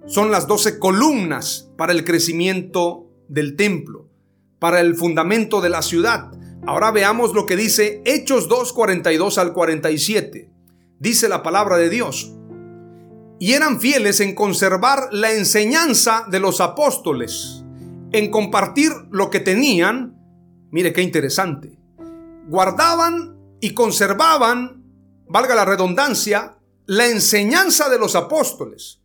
Son 0.06 0.32
las 0.32 0.48
doce 0.48 0.80
columnas 0.80 1.70
para 1.78 1.92
el 1.92 2.06
crecimiento 2.06 3.10
del 3.28 3.58
templo, 3.58 4.08
para 4.60 4.80
el 4.80 4.96
fundamento 4.96 5.60
de 5.60 5.70
la 5.70 5.82
ciudad. 5.82 6.32
Ahora 6.66 6.92
veamos 6.92 7.34
lo 7.34 7.46
que 7.46 7.58
dice 7.58 8.02
Hechos 8.06 8.48
2, 8.48 8.72
42 8.72 9.38
al 9.38 9.52
47. 9.52 10.50
Dice 11.00 11.28
la 11.28 11.44
palabra 11.44 11.78
de 11.78 11.90
Dios. 11.90 12.35
Y 13.40 13.54
eran 13.54 13.80
fieles 13.80 14.20
en 14.20 14.34
conservar 14.34 15.10
la 15.12 15.34
enseñanza 15.34 16.26
de 16.30 16.40
los 16.40 16.62
apóstoles, 16.62 17.64
en 18.12 18.32
compartir 18.32 18.92
lo 19.12 19.30
que 19.30 19.40
tenían. 19.40 20.18
Mire 20.72 20.94
qué 20.94 21.02
interesante. 21.02 21.78
Guardaban 22.48 23.38
y 23.60 23.74
conservaban, 23.74 24.84
valga 25.28 25.56
la 25.56 25.66
redundancia, 25.66 26.58
la 26.86 27.08
enseñanza 27.08 27.90
de 27.90 28.00
los 28.00 28.16
apóstoles. 28.16 29.02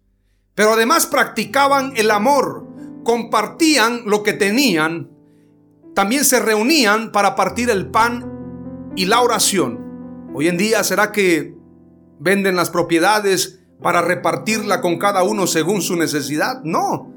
Pero 0.54 0.74
además 0.74 1.06
practicaban 1.06 1.92
el 1.96 2.10
amor, 2.10 2.66
compartían 3.04 4.02
lo 4.04 4.22
que 4.22 4.34
tenían 4.34 5.10
también 5.94 6.24
se 6.24 6.40
reunían 6.40 7.12
para 7.12 7.34
partir 7.34 7.68
el 7.68 7.90
pan 7.90 8.92
y 8.96 9.06
la 9.06 9.20
oración. 9.20 10.30
Hoy 10.32 10.48
en 10.48 10.56
día, 10.56 10.84
¿será 10.84 11.10
que 11.12 11.54
venden 12.18 12.56
las 12.56 12.70
propiedades 12.70 13.59
para 13.82 14.02
repartirla 14.02 14.80
con 14.80 14.98
cada 14.98 15.22
uno 15.22 15.46
según 15.46 15.82
su 15.82 15.96
necesidad? 15.96 16.62
No. 16.64 17.12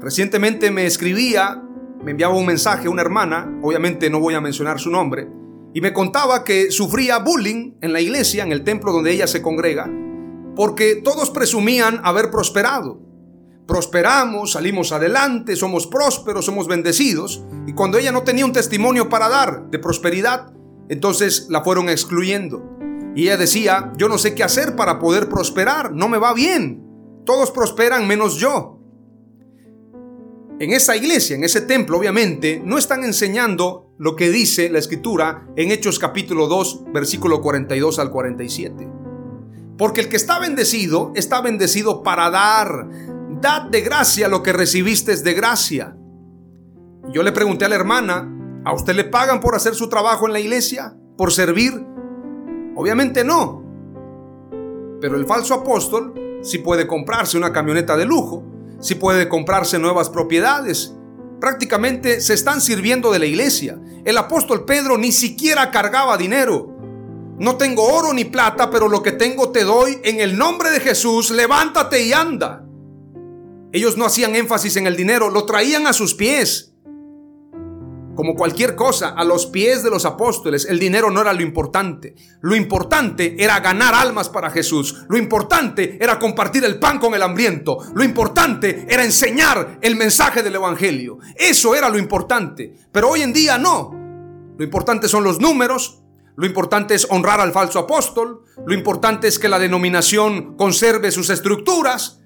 Recientemente 0.00 0.70
me 0.70 0.86
escribía, 0.86 1.62
me 2.02 2.12
enviaba 2.12 2.34
un 2.34 2.46
mensaje 2.46 2.88
una 2.88 3.02
hermana, 3.02 3.58
obviamente 3.62 4.10
no 4.10 4.20
voy 4.20 4.34
a 4.34 4.40
mencionar 4.40 4.80
su 4.80 4.90
nombre, 4.90 5.28
y 5.74 5.80
me 5.80 5.92
contaba 5.92 6.44
que 6.44 6.70
sufría 6.70 7.18
bullying 7.18 7.74
en 7.80 7.92
la 7.92 8.00
iglesia, 8.00 8.42
en 8.42 8.52
el 8.52 8.64
templo 8.64 8.92
donde 8.92 9.12
ella 9.12 9.26
se 9.26 9.42
congrega, 9.42 9.90
porque 10.56 10.96
todos 10.96 11.30
presumían 11.30 12.00
haber 12.04 12.30
prosperado 12.30 13.08
prosperamos, 13.68 14.52
salimos 14.52 14.92
adelante, 14.92 15.54
somos 15.54 15.86
prósperos, 15.86 16.46
somos 16.46 16.66
bendecidos. 16.66 17.44
Y 17.66 17.74
cuando 17.74 17.98
ella 17.98 18.10
no 18.10 18.22
tenía 18.22 18.46
un 18.46 18.54
testimonio 18.54 19.10
para 19.10 19.28
dar 19.28 19.68
de 19.70 19.78
prosperidad, 19.78 20.50
entonces 20.88 21.48
la 21.50 21.62
fueron 21.62 21.90
excluyendo. 21.90 22.77
Y 23.14 23.24
ella 23.24 23.36
decía, 23.36 23.92
yo 23.96 24.08
no 24.08 24.18
sé 24.18 24.34
qué 24.34 24.44
hacer 24.44 24.76
para 24.76 24.98
poder 24.98 25.28
prosperar, 25.28 25.92
no 25.92 26.08
me 26.08 26.18
va 26.18 26.34
bien. 26.34 26.84
Todos 27.24 27.50
prosperan 27.50 28.06
menos 28.06 28.36
yo. 28.36 28.78
En 30.60 30.72
esa 30.72 30.96
iglesia, 30.96 31.36
en 31.36 31.44
ese 31.44 31.60
templo, 31.60 31.98
obviamente, 31.98 32.60
no 32.64 32.78
están 32.78 33.04
enseñando 33.04 33.94
lo 33.98 34.16
que 34.16 34.30
dice 34.30 34.70
la 34.70 34.78
escritura 34.78 35.46
en 35.56 35.70
Hechos 35.70 35.98
capítulo 35.98 36.48
2, 36.48 36.92
versículo 36.92 37.40
42 37.40 37.98
al 37.98 38.10
47. 38.10 38.88
Porque 39.76 40.00
el 40.00 40.08
que 40.08 40.16
está 40.16 40.40
bendecido, 40.40 41.12
está 41.14 41.40
bendecido 41.40 42.02
para 42.02 42.30
dar, 42.30 42.88
Dad 43.40 43.70
de 43.70 43.82
gracia 43.82 44.26
lo 44.26 44.42
que 44.42 44.52
recibiste 44.52 45.16
de 45.16 45.34
gracia. 45.34 45.96
Yo 47.12 47.22
le 47.22 47.30
pregunté 47.30 47.66
a 47.66 47.68
la 47.68 47.76
hermana, 47.76 48.28
¿a 48.64 48.74
usted 48.74 48.96
le 48.96 49.04
pagan 49.04 49.40
por 49.40 49.54
hacer 49.54 49.76
su 49.76 49.88
trabajo 49.88 50.26
en 50.26 50.32
la 50.32 50.40
iglesia? 50.40 50.96
¿Por 51.16 51.32
servir? 51.32 51.86
Obviamente 52.78 53.24
no. 53.24 53.64
Pero 55.00 55.16
el 55.16 55.26
falso 55.26 55.52
apóstol 55.52 56.14
sí 56.42 56.58
puede 56.58 56.86
comprarse 56.86 57.36
una 57.36 57.52
camioneta 57.52 57.96
de 57.96 58.06
lujo, 58.06 58.44
sí 58.80 58.94
puede 58.94 59.28
comprarse 59.28 59.80
nuevas 59.80 60.08
propiedades. 60.08 60.94
Prácticamente 61.40 62.20
se 62.20 62.34
están 62.34 62.60
sirviendo 62.60 63.10
de 63.10 63.18
la 63.18 63.26
iglesia. 63.26 63.80
El 64.04 64.16
apóstol 64.16 64.64
Pedro 64.64 64.96
ni 64.96 65.10
siquiera 65.10 65.72
cargaba 65.72 66.16
dinero. 66.16 66.72
No 67.36 67.56
tengo 67.56 67.82
oro 67.82 68.12
ni 68.12 68.24
plata, 68.24 68.70
pero 68.70 68.88
lo 68.88 69.02
que 69.02 69.10
tengo 69.10 69.50
te 69.50 69.64
doy 69.64 69.98
en 70.04 70.20
el 70.20 70.38
nombre 70.38 70.70
de 70.70 70.78
Jesús. 70.78 71.32
Levántate 71.32 72.04
y 72.04 72.12
anda. 72.12 72.64
Ellos 73.72 73.96
no 73.96 74.04
hacían 74.04 74.36
énfasis 74.36 74.76
en 74.76 74.86
el 74.86 74.94
dinero, 74.94 75.30
lo 75.30 75.46
traían 75.46 75.88
a 75.88 75.92
sus 75.92 76.14
pies. 76.14 76.67
Como 78.18 78.34
cualquier 78.34 78.74
cosa, 78.74 79.10
a 79.10 79.22
los 79.22 79.46
pies 79.46 79.84
de 79.84 79.90
los 79.90 80.04
apóstoles, 80.04 80.66
el 80.68 80.80
dinero 80.80 81.08
no 81.08 81.20
era 81.20 81.32
lo 81.32 81.40
importante. 81.40 82.16
Lo 82.40 82.56
importante 82.56 83.36
era 83.38 83.60
ganar 83.60 83.94
almas 83.94 84.28
para 84.28 84.50
Jesús. 84.50 85.04
Lo 85.08 85.16
importante 85.16 85.98
era 86.00 86.18
compartir 86.18 86.64
el 86.64 86.80
pan 86.80 86.98
con 86.98 87.14
el 87.14 87.22
hambriento. 87.22 87.78
Lo 87.94 88.02
importante 88.02 88.86
era 88.88 89.04
enseñar 89.04 89.78
el 89.82 89.94
mensaje 89.94 90.42
del 90.42 90.56
Evangelio. 90.56 91.20
Eso 91.36 91.76
era 91.76 91.88
lo 91.88 91.96
importante. 91.96 92.74
Pero 92.90 93.10
hoy 93.10 93.22
en 93.22 93.32
día 93.32 93.56
no. 93.56 93.92
Lo 94.58 94.64
importante 94.64 95.06
son 95.06 95.22
los 95.22 95.38
números. 95.38 96.02
Lo 96.34 96.44
importante 96.44 96.96
es 96.96 97.06
honrar 97.10 97.40
al 97.40 97.52
falso 97.52 97.78
apóstol. 97.78 98.42
Lo 98.66 98.74
importante 98.74 99.28
es 99.28 99.38
que 99.38 99.48
la 99.48 99.60
denominación 99.60 100.56
conserve 100.56 101.12
sus 101.12 101.30
estructuras 101.30 102.18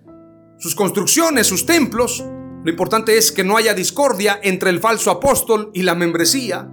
sus 0.62 0.76
construcciones, 0.76 1.48
sus 1.48 1.66
templos. 1.66 2.24
Lo 2.64 2.70
importante 2.70 3.18
es 3.18 3.32
que 3.32 3.42
no 3.42 3.56
haya 3.56 3.74
discordia 3.74 4.38
entre 4.42 4.70
el 4.70 4.78
falso 4.78 5.10
apóstol 5.10 5.70
y 5.74 5.82
la 5.82 5.96
membresía. 5.96 6.70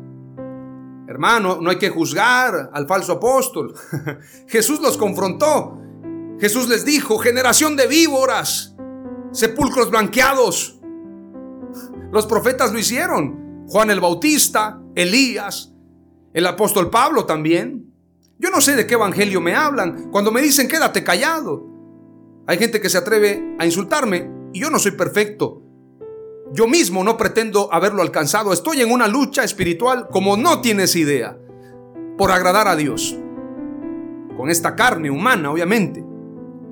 Hermano, 1.08 1.58
no 1.60 1.72
hay 1.72 1.78
que 1.78 1.90
juzgar 1.90 2.70
al 2.72 2.86
falso 2.86 3.14
apóstol. 3.14 3.74
Jesús 4.48 4.80
los 4.82 4.98
confrontó. 4.98 5.82
Jesús 6.40 6.70
les 6.70 6.86
dijo, 6.86 7.18
generación 7.18 7.76
de 7.76 7.88
víboras, 7.88 8.76
sepulcros 9.32 9.90
blanqueados. 9.90 10.80
Los 12.12 12.28
profetas 12.28 12.72
lo 12.72 12.78
hicieron. 12.78 13.66
Juan 13.68 13.90
el 13.90 14.00
Bautista, 14.00 14.80
Elías, 14.96 15.74
el 16.34 16.46
apóstol 16.46 16.92
Pablo 16.92 17.26
también. 17.26 17.92
Yo 18.38 18.52
no 18.52 18.62
sé 18.62 18.76
de 18.76 18.86
qué 18.86 18.94
evangelio 18.94 19.42
me 19.42 19.56
hablan 19.56 20.12
cuando 20.12 20.32
me 20.32 20.42
dicen 20.42 20.68
quédate 20.68 21.04
callado. 21.04 21.66
Hay 22.46 22.60
gente 22.60 22.80
que 22.80 22.90
se 22.90 23.00
atreve 23.00 23.56
a 23.58 23.66
insultarme 23.66 24.30
y 24.54 24.62
yo 24.62 24.70
no 24.70 24.78
soy 24.78 24.92
perfecto. 24.92 25.64
Yo 26.52 26.68
mismo 26.68 27.04
no 27.04 27.16
pretendo 27.16 27.72
haberlo 27.72 28.02
alcanzado. 28.02 28.52
Estoy 28.52 28.82
en 28.82 28.92
una 28.92 29.08
lucha 29.08 29.44
espiritual 29.44 30.08
como 30.12 30.36
no 30.36 30.62
tienes 30.62 30.96
idea. 30.96 31.38
Por 32.18 32.32
agradar 32.32 32.68
a 32.68 32.76
Dios. 32.76 33.18
Con 34.36 34.50
esta 34.50 34.76
carne 34.76 35.12
humana, 35.12 35.52
obviamente. 35.52 36.04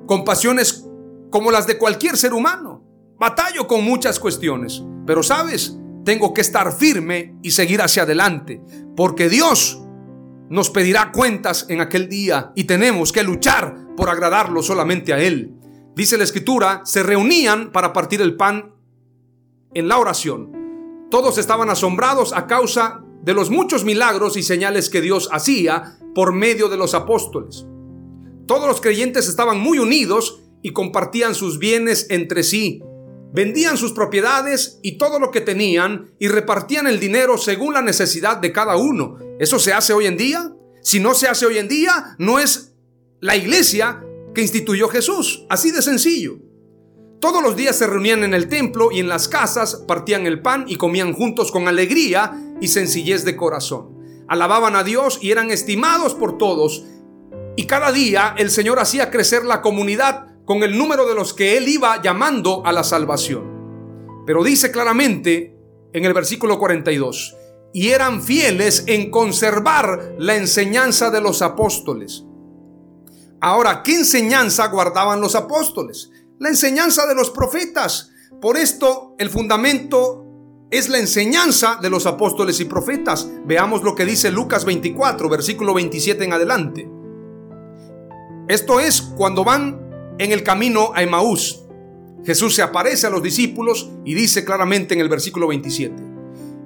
Con 0.06 0.24
pasiones 0.24 0.84
como 1.30 1.50
las 1.50 1.66
de 1.66 1.78
cualquier 1.78 2.16
ser 2.16 2.32
humano. 2.32 2.84
Batallo 3.18 3.66
con 3.68 3.84
muchas 3.84 4.18
cuestiones. 4.18 4.82
Pero 5.06 5.22
sabes, 5.22 5.78
tengo 6.04 6.34
que 6.34 6.40
estar 6.40 6.72
firme 6.72 7.36
y 7.42 7.52
seguir 7.52 7.80
hacia 7.80 8.02
adelante. 8.02 8.60
Porque 8.96 9.28
Dios 9.28 9.80
nos 10.50 10.70
pedirá 10.70 11.12
cuentas 11.12 11.66
en 11.68 11.80
aquel 11.80 12.08
día 12.08 12.52
y 12.54 12.64
tenemos 12.64 13.12
que 13.12 13.22
luchar 13.22 13.94
por 13.96 14.08
agradarlo 14.08 14.62
solamente 14.62 15.12
a 15.12 15.18
Él. 15.18 15.54
Dice 15.94 16.16
la 16.16 16.24
escritura, 16.24 16.82
se 16.84 17.02
reunían 17.02 17.70
para 17.70 17.92
partir 17.92 18.20
el 18.22 18.36
pan 18.36 18.72
en 19.78 19.88
la 19.88 19.98
oración. 19.98 20.52
Todos 21.10 21.38
estaban 21.38 21.70
asombrados 21.70 22.32
a 22.32 22.46
causa 22.46 23.02
de 23.22 23.34
los 23.34 23.50
muchos 23.50 23.84
milagros 23.84 24.36
y 24.36 24.42
señales 24.42 24.90
que 24.90 25.00
Dios 25.00 25.28
hacía 25.32 25.98
por 26.14 26.32
medio 26.32 26.68
de 26.68 26.76
los 26.76 26.94
apóstoles. 26.94 27.66
Todos 28.46 28.66
los 28.66 28.80
creyentes 28.80 29.28
estaban 29.28 29.60
muy 29.60 29.78
unidos 29.78 30.40
y 30.62 30.72
compartían 30.72 31.34
sus 31.34 31.58
bienes 31.58 32.06
entre 32.10 32.42
sí. 32.42 32.82
Vendían 33.32 33.76
sus 33.76 33.92
propiedades 33.92 34.80
y 34.82 34.96
todo 34.96 35.18
lo 35.18 35.30
que 35.30 35.42
tenían 35.42 36.10
y 36.18 36.28
repartían 36.28 36.86
el 36.86 36.98
dinero 36.98 37.36
según 37.36 37.74
la 37.74 37.82
necesidad 37.82 38.38
de 38.38 38.52
cada 38.52 38.76
uno. 38.76 39.18
¿Eso 39.38 39.58
se 39.58 39.72
hace 39.72 39.92
hoy 39.92 40.06
en 40.06 40.16
día? 40.16 40.52
Si 40.82 40.98
no 40.98 41.14
se 41.14 41.28
hace 41.28 41.44
hoy 41.44 41.58
en 41.58 41.68
día, 41.68 42.16
no 42.18 42.38
es 42.38 42.74
la 43.20 43.36
iglesia 43.36 44.02
que 44.34 44.40
instituyó 44.40 44.88
Jesús. 44.88 45.44
Así 45.50 45.70
de 45.70 45.82
sencillo. 45.82 46.38
Todos 47.20 47.42
los 47.42 47.56
días 47.56 47.74
se 47.74 47.86
reunían 47.86 48.22
en 48.22 48.32
el 48.32 48.48
templo 48.48 48.90
y 48.92 49.00
en 49.00 49.08
las 49.08 49.26
casas, 49.26 49.82
partían 49.88 50.26
el 50.26 50.40
pan 50.40 50.66
y 50.68 50.76
comían 50.76 51.12
juntos 51.12 51.50
con 51.50 51.66
alegría 51.66 52.54
y 52.60 52.68
sencillez 52.68 53.24
de 53.24 53.36
corazón. 53.36 53.98
Alababan 54.28 54.76
a 54.76 54.84
Dios 54.84 55.18
y 55.20 55.32
eran 55.32 55.50
estimados 55.50 56.14
por 56.14 56.38
todos. 56.38 56.84
Y 57.56 57.66
cada 57.66 57.90
día 57.90 58.36
el 58.38 58.50
Señor 58.50 58.78
hacía 58.78 59.10
crecer 59.10 59.44
la 59.44 59.62
comunidad 59.62 60.26
con 60.44 60.62
el 60.62 60.78
número 60.78 61.08
de 61.08 61.16
los 61.16 61.34
que 61.34 61.56
Él 61.56 61.68
iba 61.68 62.00
llamando 62.00 62.62
a 62.64 62.72
la 62.72 62.84
salvación. 62.84 64.22
Pero 64.24 64.44
dice 64.44 64.70
claramente 64.70 65.56
en 65.92 66.04
el 66.04 66.14
versículo 66.14 66.58
42, 66.58 67.36
y 67.72 67.88
eran 67.88 68.22
fieles 68.22 68.84
en 68.86 69.10
conservar 69.10 70.14
la 70.18 70.36
enseñanza 70.36 71.10
de 71.10 71.20
los 71.20 71.42
apóstoles. 71.42 72.24
Ahora, 73.40 73.82
¿qué 73.82 73.94
enseñanza 73.94 74.68
guardaban 74.68 75.20
los 75.20 75.34
apóstoles? 75.34 76.10
La 76.38 76.48
enseñanza 76.48 77.06
de 77.06 77.14
los 77.14 77.30
profetas. 77.30 78.10
Por 78.40 78.56
esto 78.56 79.14
el 79.18 79.30
fundamento 79.30 80.24
es 80.70 80.88
la 80.88 80.98
enseñanza 80.98 81.78
de 81.80 81.90
los 81.90 82.06
apóstoles 82.06 82.60
y 82.60 82.66
profetas. 82.66 83.28
Veamos 83.46 83.82
lo 83.82 83.94
que 83.94 84.04
dice 84.04 84.30
Lucas 84.30 84.64
24, 84.64 85.28
versículo 85.28 85.74
27 85.74 86.24
en 86.24 86.32
adelante. 86.32 86.88
Esto 88.48 88.80
es 88.80 89.02
cuando 89.02 89.44
van 89.44 90.16
en 90.18 90.32
el 90.32 90.42
camino 90.42 90.92
a 90.94 91.02
Emaús. 91.02 91.64
Jesús 92.24 92.54
se 92.54 92.62
aparece 92.62 93.06
a 93.06 93.10
los 93.10 93.22
discípulos 93.22 93.90
y 94.04 94.14
dice 94.14 94.44
claramente 94.44 94.94
en 94.94 95.00
el 95.00 95.08
versículo 95.08 95.48
27. 95.48 95.94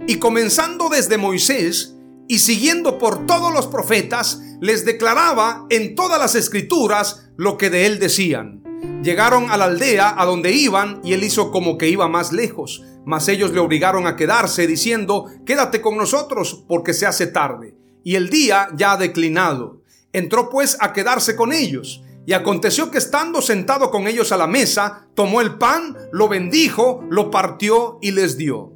Y 0.06 0.16
comenzando 0.16 0.88
desde 0.88 1.18
Moisés 1.18 1.96
y 2.28 2.38
siguiendo 2.38 2.98
por 2.98 3.26
todos 3.26 3.52
los 3.52 3.66
profetas, 3.66 4.40
les 4.60 4.84
declaraba 4.84 5.66
en 5.70 5.94
todas 5.94 6.18
las 6.18 6.34
escrituras 6.34 7.30
lo 7.36 7.56
que 7.58 7.70
de 7.70 7.86
él 7.86 7.98
decían. 7.98 8.61
Llegaron 9.02 9.50
a 9.50 9.56
la 9.56 9.64
aldea 9.66 10.14
a 10.16 10.24
donde 10.24 10.52
iban 10.52 11.00
y 11.02 11.12
él 11.12 11.24
hizo 11.24 11.50
como 11.50 11.76
que 11.76 11.88
iba 11.88 12.08
más 12.08 12.32
lejos, 12.32 12.84
mas 13.04 13.28
ellos 13.28 13.52
le 13.52 13.60
obligaron 13.60 14.06
a 14.06 14.16
quedarse 14.16 14.66
diciendo, 14.66 15.26
quédate 15.44 15.80
con 15.80 15.96
nosotros 15.96 16.64
porque 16.68 16.94
se 16.94 17.06
hace 17.06 17.26
tarde 17.26 17.76
y 18.04 18.16
el 18.16 18.30
día 18.30 18.68
ya 18.76 18.92
ha 18.92 18.96
declinado. 18.96 19.82
Entró 20.12 20.50
pues 20.50 20.76
a 20.80 20.92
quedarse 20.92 21.36
con 21.36 21.52
ellos. 21.52 22.02
Y 22.24 22.34
aconteció 22.34 22.92
que 22.92 22.98
estando 22.98 23.42
sentado 23.42 23.90
con 23.90 24.06
ellos 24.06 24.30
a 24.30 24.36
la 24.36 24.46
mesa, 24.46 25.08
tomó 25.14 25.40
el 25.40 25.58
pan, 25.58 25.96
lo 26.12 26.28
bendijo, 26.28 27.04
lo 27.10 27.32
partió 27.32 27.98
y 28.00 28.12
les 28.12 28.36
dio. 28.36 28.72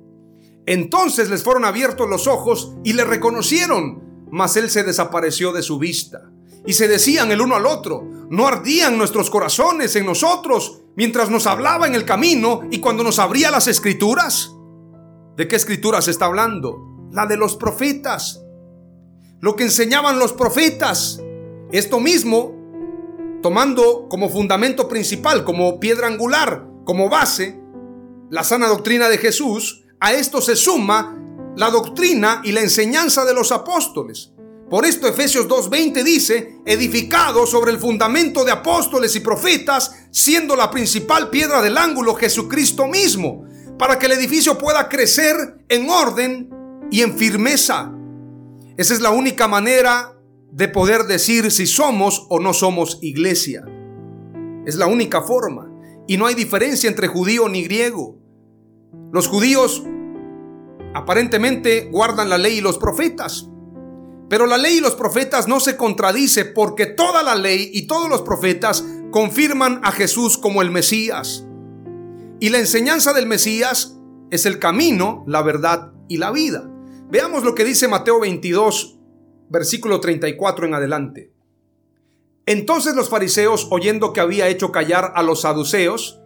Entonces 0.67 1.31
les 1.31 1.45
fueron 1.45 1.65
abiertos 1.65 2.09
los 2.09 2.27
ojos 2.27 2.75
y 2.83 2.95
le 2.95 3.05
reconocieron, 3.05 4.27
mas 4.33 4.57
él 4.57 4.69
se 4.69 4.83
desapareció 4.83 5.53
de 5.53 5.63
su 5.63 5.79
vista 5.79 6.29
y 6.67 6.73
se 6.73 6.89
decían 6.89 7.31
el 7.31 7.41
uno 7.41 7.55
al 7.55 7.65
otro, 7.65 8.05
no 8.31 8.47
ardían 8.47 8.99
nuestros 8.99 9.31
corazones 9.31 9.95
en 9.97 10.07
nosotros 10.07 10.83
mientras 10.97 11.31
nos 11.31 11.47
hablaba 11.47 11.87
en 11.87 11.95
el 11.95 12.05
camino 12.05 12.63
y 12.71 12.81
cuando 12.81 13.03
nos 13.03 13.19
abría 13.19 13.51
las 13.51 13.67
escrituras. 13.69 14.53
¿De 15.37 15.47
qué 15.47 15.57
escrituras 15.57 16.09
está 16.09 16.27
hablando? 16.27 17.09
La 17.13 17.27
de 17.27 17.37
los 17.37 17.57
profetas. 17.57 18.43
Lo 19.41 19.55
que 19.55 19.65
enseñaban 19.65 20.19
los 20.19 20.33
profetas. 20.33 21.21
Esto 21.71 22.01
mismo, 22.01 22.55
tomando 23.43 24.09
como 24.09 24.29
fundamento 24.29 24.89
principal, 24.89 25.45
como 25.45 25.79
piedra 25.79 26.07
angular, 26.07 26.67
como 26.85 27.09
base, 27.09 27.61
la 28.31 28.43
sana 28.45 28.67
doctrina 28.67 29.09
de 29.09 29.19
Jesús, 29.19 29.85
a 30.01 30.15
esto 30.15 30.41
se 30.41 30.57
suma 30.57 31.17
la 31.57 31.71
doctrina 31.71 32.43
y 32.45 32.53
la 32.53 32.61
enseñanza 32.61 33.25
de 33.25 33.35
los 33.35 33.53
apóstoles. 33.53 34.33
Por 34.69 34.85
esto 34.85 35.07
Efesios 35.07 35.47
2.20 35.47 36.03
dice, 36.03 36.57
edificado 36.67 37.47
sobre 37.47 37.71
el 37.71 37.79
fundamento 37.79 38.45
de 38.45 38.51
apóstoles 38.51 39.15
y 39.15 39.21
profetas, 39.21 40.09
siendo 40.11 40.57
la 40.57 40.73
principal 40.73 41.31
piedra 41.31 41.63
del 41.63 41.79
ángulo 41.79 42.17
Jesucristo 42.17 42.89
mismo, 42.89 43.45
para 43.79 43.97
que 43.97 44.07
el 44.07 44.13
edificio 44.13 44.59
pueda 44.59 44.89
crecer 44.89 45.37
en 45.69 45.89
orden 45.89 46.51
y 46.91 47.03
en 47.03 47.17
firmeza. 47.17 47.93
Esa 48.77 48.95
es 48.95 49.01
la 49.01 49.11
única 49.11 49.47
manera 49.47 50.19
de 50.51 50.67
poder 50.67 51.05
decir 51.05 51.53
si 51.53 51.67
somos 51.67 52.27
o 52.29 52.41
no 52.41 52.53
somos 52.53 52.99
iglesia. 53.03 53.65
Es 54.67 54.75
la 54.75 54.89
única 54.89 55.23
forma. 55.23 55.71
Y 56.09 56.17
no 56.17 56.27
hay 56.27 56.35
diferencia 56.35 56.89
entre 56.89 57.07
judío 57.07 57.49
ni 57.49 57.63
griego. 57.63 58.19
Los 59.13 59.29
judíos 59.29 59.85
aparentemente 60.93 61.89
guardan 61.93 62.29
la 62.29 62.39
ley 62.39 62.59
y 62.59 62.61
los 62.61 62.79
profetas. 62.79 63.49
Pero 64.29 64.47
la 64.47 64.59
ley 64.59 64.79
y 64.79 64.81
los 64.81 64.95
profetas 64.95 65.47
no 65.47 65.61
se 65.61 65.77
contradice 65.77 66.45
porque 66.45 66.87
toda 66.87 67.23
la 67.23 67.35
ley 67.37 67.71
y 67.73 67.87
todos 67.87 68.09
los 68.09 68.23
profetas 68.23 68.85
confirman 69.11 69.81
a 69.85 69.93
Jesús 69.93 70.37
como 70.37 70.63
el 70.63 70.71
Mesías. 70.71 71.47
Y 72.41 72.51
la 72.51 72.59
enseñanza 72.59 73.13
del 73.13 73.27
Mesías 73.27 73.97
es 74.31 74.47
el 74.47 74.59
camino, 74.59 75.25
la 75.27 75.43
verdad 75.43 75.93
y 76.09 76.17
la 76.17 76.33
vida. 76.33 76.69
Veamos 77.09 77.45
lo 77.45 77.55
que 77.55 77.65
dice 77.65 77.87
Mateo 77.87 78.21
22, 78.21 78.99
versículo 79.49 80.01
34 80.01 80.67
en 80.67 80.75
adelante. 80.75 81.33
Entonces 82.47 82.95
los 82.95 83.09
fariseos, 83.09 83.69
oyendo 83.71 84.13
que 84.13 84.21
había 84.21 84.49
hecho 84.49 84.73
callar 84.73 85.13
a 85.15 85.23
los 85.23 85.43
saduceos, 85.43 86.21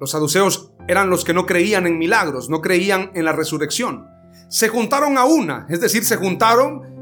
los 0.00 0.10
saduceos 0.12 0.72
eran 0.86 1.10
los 1.10 1.24
que 1.24 1.34
no 1.34 1.46
creían 1.46 1.86
en 1.86 1.98
milagros, 1.98 2.48
no 2.48 2.60
creían 2.60 3.10
en 3.14 3.24
la 3.24 3.32
resurrección, 3.32 4.06
se 4.48 4.68
juntaron 4.68 5.18
a 5.18 5.24
una, 5.24 5.66
es 5.68 5.80
decir, 5.80 6.04
se 6.04 6.16
juntaron 6.16 6.97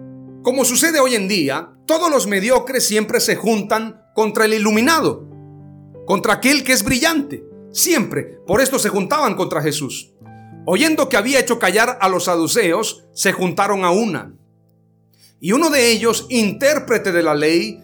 como 0.46 0.64
sucede 0.64 1.00
hoy 1.00 1.16
en 1.16 1.26
día, 1.26 1.72
todos 1.86 2.08
los 2.08 2.28
mediocres 2.28 2.86
siempre 2.86 3.18
se 3.18 3.34
juntan 3.34 4.00
contra 4.14 4.44
el 4.44 4.54
iluminado, 4.54 5.28
contra 6.06 6.34
aquel 6.34 6.62
que 6.62 6.72
es 6.72 6.84
brillante. 6.84 7.44
Siempre. 7.72 8.38
Por 8.46 8.60
esto 8.60 8.78
se 8.78 8.88
juntaban 8.88 9.34
contra 9.34 9.60
Jesús. 9.60 10.14
Oyendo 10.64 11.08
que 11.08 11.16
había 11.16 11.40
hecho 11.40 11.58
callar 11.58 11.98
a 12.00 12.08
los 12.08 12.26
saduceos, 12.26 13.08
se 13.12 13.32
juntaron 13.32 13.84
a 13.84 13.90
una. 13.90 14.36
Y 15.40 15.50
uno 15.50 15.68
de 15.68 15.90
ellos, 15.90 16.26
intérprete 16.28 17.10
de 17.10 17.24
la 17.24 17.34
ley, 17.34 17.82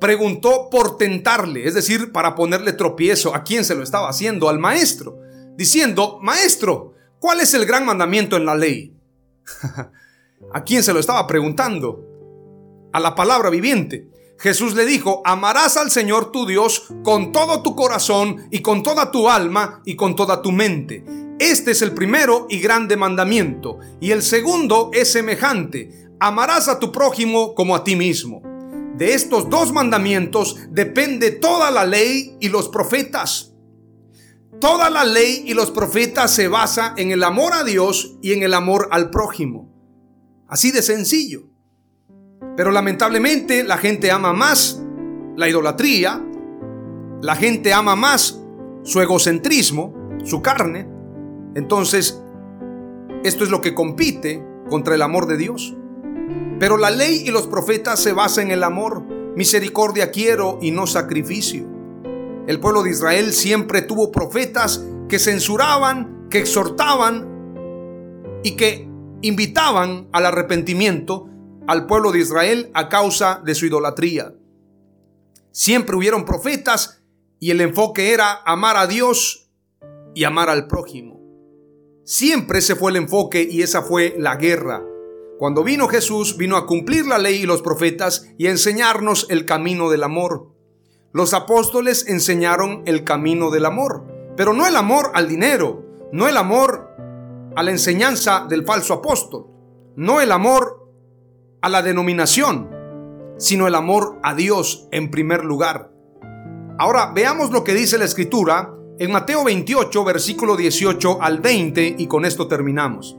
preguntó 0.00 0.70
por 0.70 0.96
tentarle, 0.96 1.66
es 1.66 1.74
decir, 1.74 2.12
para 2.12 2.36
ponerle 2.36 2.74
tropiezo 2.74 3.34
a 3.34 3.42
quien 3.42 3.64
se 3.64 3.74
lo 3.74 3.82
estaba 3.82 4.08
haciendo, 4.08 4.48
al 4.48 4.60
maestro, 4.60 5.18
diciendo, 5.56 6.20
Maestro, 6.22 6.94
¿cuál 7.18 7.40
es 7.40 7.54
el 7.54 7.66
gran 7.66 7.84
mandamiento 7.84 8.36
en 8.36 8.46
la 8.46 8.54
ley? 8.54 8.96
¿A 10.52 10.62
quién 10.64 10.82
se 10.82 10.92
lo 10.92 11.00
estaba 11.00 11.26
preguntando? 11.26 12.04
A 12.92 13.00
la 13.00 13.14
palabra 13.14 13.50
viviente. 13.50 14.08
Jesús 14.38 14.74
le 14.74 14.84
dijo, 14.84 15.22
amarás 15.24 15.76
al 15.76 15.90
Señor 15.90 16.32
tu 16.32 16.46
Dios 16.46 16.88
con 17.02 17.32
todo 17.32 17.62
tu 17.62 17.74
corazón 17.74 18.46
y 18.50 18.60
con 18.60 18.82
toda 18.82 19.10
tu 19.10 19.28
alma 19.28 19.80
y 19.84 19.96
con 19.96 20.16
toda 20.16 20.42
tu 20.42 20.52
mente. 20.52 21.04
Este 21.38 21.72
es 21.72 21.82
el 21.82 21.92
primero 21.92 22.46
y 22.48 22.60
grande 22.60 22.96
mandamiento. 22.96 23.78
Y 24.00 24.10
el 24.10 24.22
segundo 24.22 24.90
es 24.92 25.10
semejante, 25.10 26.08
amarás 26.20 26.68
a 26.68 26.78
tu 26.78 26.92
prójimo 26.92 27.54
como 27.54 27.74
a 27.74 27.84
ti 27.84 27.96
mismo. 27.96 28.42
De 28.96 29.14
estos 29.14 29.50
dos 29.50 29.72
mandamientos 29.72 30.56
depende 30.70 31.32
toda 31.32 31.72
la 31.72 31.84
ley 31.84 32.36
y 32.40 32.48
los 32.48 32.68
profetas. 32.68 33.52
Toda 34.60 34.88
la 34.88 35.04
ley 35.04 35.42
y 35.46 35.54
los 35.54 35.72
profetas 35.72 36.30
se 36.32 36.46
basa 36.46 36.94
en 36.96 37.10
el 37.10 37.24
amor 37.24 37.52
a 37.54 37.64
Dios 37.64 38.16
y 38.22 38.32
en 38.32 38.44
el 38.44 38.54
amor 38.54 38.88
al 38.92 39.10
prójimo. 39.10 39.73
Así 40.48 40.70
de 40.70 40.82
sencillo. 40.82 41.44
Pero 42.56 42.70
lamentablemente 42.70 43.64
la 43.64 43.78
gente 43.78 44.10
ama 44.10 44.32
más 44.32 44.80
la 45.36 45.48
idolatría, 45.48 46.24
la 47.20 47.34
gente 47.34 47.72
ama 47.72 47.96
más 47.96 48.40
su 48.82 49.00
egocentrismo, 49.00 49.94
su 50.24 50.42
carne. 50.42 50.88
Entonces, 51.54 52.22
esto 53.24 53.44
es 53.44 53.50
lo 53.50 53.60
que 53.60 53.74
compite 53.74 54.44
contra 54.68 54.94
el 54.94 55.02
amor 55.02 55.26
de 55.26 55.36
Dios. 55.36 55.74
Pero 56.60 56.76
la 56.76 56.90
ley 56.90 57.22
y 57.26 57.30
los 57.30 57.46
profetas 57.46 58.00
se 58.00 58.12
basan 58.12 58.46
en 58.46 58.52
el 58.52 58.62
amor. 58.62 59.02
Misericordia 59.36 60.10
quiero 60.10 60.58
y 60.60 60.70
no 60.70 60.86
sacrificio. 60.86 61.66
El 62.46 62.60
pueblo 62.60 62.82
de 62.82 62.90
Israel 62.90 63.32
siempre 63.32 63.82
tuvo 63.82 64.12
profetas 64.12 64.84
que 65.08 65.18
censuraban, 65.18 66.28
que 66.30 66.38
exhortaban 66.38 67.26
y 68.42 68.52
que 68.56 68.88
invitaban 69.24 70.08
al 70.12 70.26
arrepentimiento 70.26 71.30
al 71.66 71.86
pueblo 71.86 72.12
de 72.12 72.18
Israel 72.18 72.70
a 72.74 72.90
causa 72.90 73.40
de 73.42 73.54
su 73.54 73.64
idolatría. 73.64 74.34
Siempre 75.50 75.96
hubieron 75.96 76.26
profetas 76.26 77.02
y 77.40 77.50
el 77.50 77.62
enfoque 77.62 78.12
era 78.12 78.42
amar 78.44 78.76
a 78.76 78.86
Dios 78.86 79.50
y 80.14 80.24
amar 80.24 80.50
al 80.50 80.66
prójimo. 80.66 81.22
Siempre 82.04 82.58
ese 82.58 82.76
fue 82.76 82.90
el 82.90 82.98
enfoque 82.98 83.48
y 83.50 83.62
esa 83.62 83.80
fue 83.80 84.14
la 84.18 84.36
guerra. 84.36 84.84
Cuando 85.38 85.64
vino 85.64 85.88
Jesús, 85.88 86.36
vino 86.36 86.58
a 86.58 86.66
cumplir 86.66 87.06
la 87.06 87.16
ley 87.16 87.36
y 87.36 87.46
los 87.46 87.62
profetas 87.62 88.28
y 88.36 88.46
a 88.46 88.50
enseñarnos 88.50 89.26
el 89.30 89.46
camino 89.46 89.88
del 89.88 90.02
amor. 90.02 90.52
Los 91.12 91.32
apóstoles 91.32 92.08
enseñaron 92.08 92.82
el 92.84 93.04
camino 93.04 93.50
del 93.50 93.64
amor, 93.64 94.04
pero 94.36 94.52
no 94.52 94.66
el 94.66 94.76
amor 94.76 95.12
al 95.14 95.28
dinero, 95.28 95.82
no 96.12 96.28
el 96.28 96.36
amor 96.36 96.93
a 97.56 97.62
la 97.62 97.70
enseñanza 97.70 98.46
del 98.48 98.64
falso 98.64 98.94
apóstol, 98.94 99.46
no 99.96 100.20
el 100.20 100.32
amor 100.32 100.90
a 101.60 101.68
la 101.68 101.82
denominación, 101.82 102.70
sino 103.38 103.66
el 103.66 103.74
amor 103.74 104.18
a 104.22 104.34
Dios 104.34 104.88
en 104.90 105.10
primer 105.10 105.44
lugar. 105.44 105.90
Ahora 106.78 107.12
veamos 107.14 107.50
lo 107.50 107.64
que 107.64 107.74
dice 107.74 107.98
la 107.98 108.04
escritura 108.04 108.74
en 108.98 109.10
Mateo 109.10 109.44
28, 109.44 110.04
versículo 110.04 110.56
18 110.56 111.22
al 111.22 111.40
20, 111.40 111.96
y 111.98 112.06
con 112.06 112.24
esto 112.24 112.48
terminamos. 112.48 113.16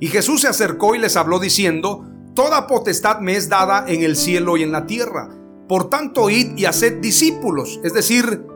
Y 0.00 0.08
Jesús 0.08 0.42
se 0.42 0.48
acercó 0.48 0.94
y 0.94 0.98
les 0.98 1.16
habló 1.16 1.38
diciendo, 1.38 2.04
Toda 2.34 2.68
potestad 2.68 3.18
me 3.18 3.36
es 3.36 3.48
dada 3.48 3.84
en 3.88 4.02
el 4.02 4.14
cielo 4.14 4.56
y 4.56 4.62
en 4.62 4.70
la 4.70 4.86
tierra. 4.86 5.28
Por 5.68 5.90
tanto, 5.90 6.30
id 6.30 6.56
y 6.56 6.66
haced 6.66 7.00
discípulos, 7.00 7.80
es 7.82 7.92
decir, 7.92 8.46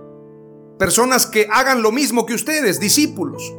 personas 0.79 1.27
que 1.27 1.49
hagan 1.51 1.83
lo 1.83 1.91
mismo 1.91 2.25
que 2.25 2.35
ustedes, 2.35 2.79
discípulos, 2.79 3.53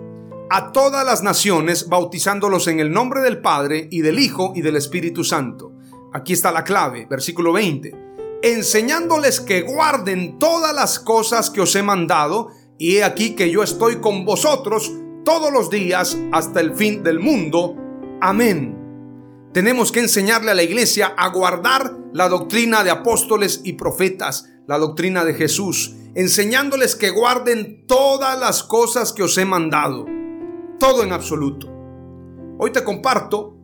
a 0.55 0.71
todas 0.71 1.03
las 1.03 1.23
naciones, 1.23 1.89
bautizándolos 1.89 2.67
en 2.67 2.79
el 2.79 2.91
nombre 2.91 3.21
del 3.21 3.41
Padre 3.41 3.87
y 3.89 4.01
del 4.01 4.19
Hijo 4.19 4.53
y 4.55 4.61
del 4.61 4.75
Espíritu 4.75 5.23
Santo. 5.23 5.71
Aquí 6.13 6.33
está 6.33 6.51
la 6.51 6.63
clave, 6.63 7.07
versículo 7.09 7.53
20. 7.53 7.95
Enseñándoles 8.43 9.41
que 9.41 9.63
guarden 9.63 10.37
todas 10.37 10.71
las 10.75 10.99
cosas 10.99 11.49
que 11.49 11.61
os 11.61 11.75
he 11.75 11.81
mandado, 11.81 12.49
y 12.77 12.97
he 12.97 13.03
aquí 13.03 13.31
que 13.31 13.49
yo 13.49 13.63
estoy 13.63 13.95
con 13.95 14.25
vosotros 14.25 14.91
todos 15.25 15.51
los 15.51 15.71
días 15.71 16.15
hasta 16.31 16.59
el 16.59 16.75
fin 16.75 17.01
del 17.01 17.19
mundo. 17.19 17.75
Amén. 18.21 18.77
Tenemos 19.53 19.91
que 19.91 20.01
enseñarle 20.01 20.51
a 20.51 20.55
la 20.55 20.61
iglesia 20.61 21.15
a 21.17 21.29
guardar 21.29 21.97
la 22.13 22.29
doctrina 22.29 22.83
de 22.83 22.91
apóstoles 22.91 23.61
y 23.63 23.73
profetas, 23.73 24.51
la 24.67 24.77
doctrina 24.77 25.25
de 25.25 25.33
Jesús, 25.33 25.95
enseñándoles 26.13 26.95
que 26.95 27.09
guarden 27.09 27.87
todas 27.87 28.39
las 28.39 28.61
cosas 28.61 29.13
que 29.13 29.23
os 29.23 29.35
he 29.39 29.45
mandado, 29.45 30.05
todo 30.83 31.01
en 31.01 31.13
absoluto. 31.13 31.69
Hoy 32.59 32.73
te 32.73 32.83
comparto 32.83 33.55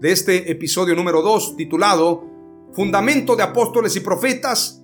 de 0.00 0.10
este 0.10 0.50
episodio 0.50 0.96
número 0.96 1.22
2 1.22 1.56
titulado 1.56 2.24
Fundamento 2.72 3.36
de 3.36 3.44
apóstoles 3.44 3.94
y 3.94 4.00
profetas. 4.00 4.82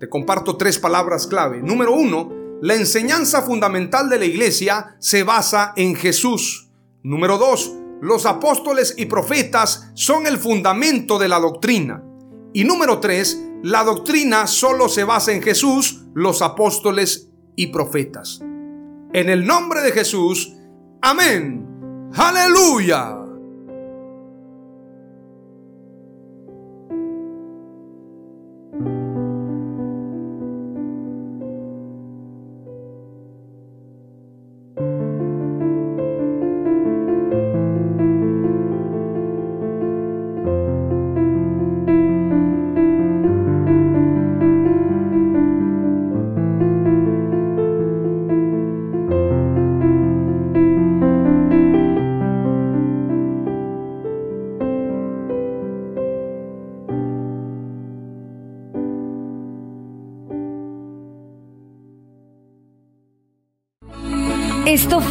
Te 0.00 0.08
comparto 0.08 0.56
tres 0.56 0.80
palabras 0.80 1.28
clave. 1.28 1.62
Número 1.62 1.94
uno, 1.94 2.28
la 2.60 2.74
enseñanza 2.74 3.42
fundamental 3.42 4.08
de 4.08 4.18
la 4.18 4.24
iglesia 4.24 4.96
se 4.98 5.22
basa 5.22 5.74
en 5.76 5.94
Jesús. 5.94 6.72
Número 7.04 7.38
dos, 7.38 7.72
los 8.00 8.26
apóstoles 8.26 8.96
y 8.98 9.06
profetas 9.06 9.92
son 9.94 10.26
el 10.26 10.38
fundamento 10.38 11.20
de 11.20 11.28
la 11.28 11.38
doctrina. 11.38 12.02
Y 12.52 12.64
número 12.64 12.98
tres, 12.98 13.40
la 13.62 13.84
doctrina 13.84 14.48
solo 14.48 14.88
se 14.88 15.04
basa 15.04 15.30
en 15.30 15.40
Jesús, 15.40 16.02
los 16.14 16.42
apóstoles 16.42 17.30
y 17.54 17.68
profetas. 17.68 18.40
En 19.12 19.28
el 19.28 19.46
nombre 19.46 19.82
de 19.82 19.92
Jesús, 19.92 20.56
amén. 21.02 21.66
Aleluya. 22.16 23.21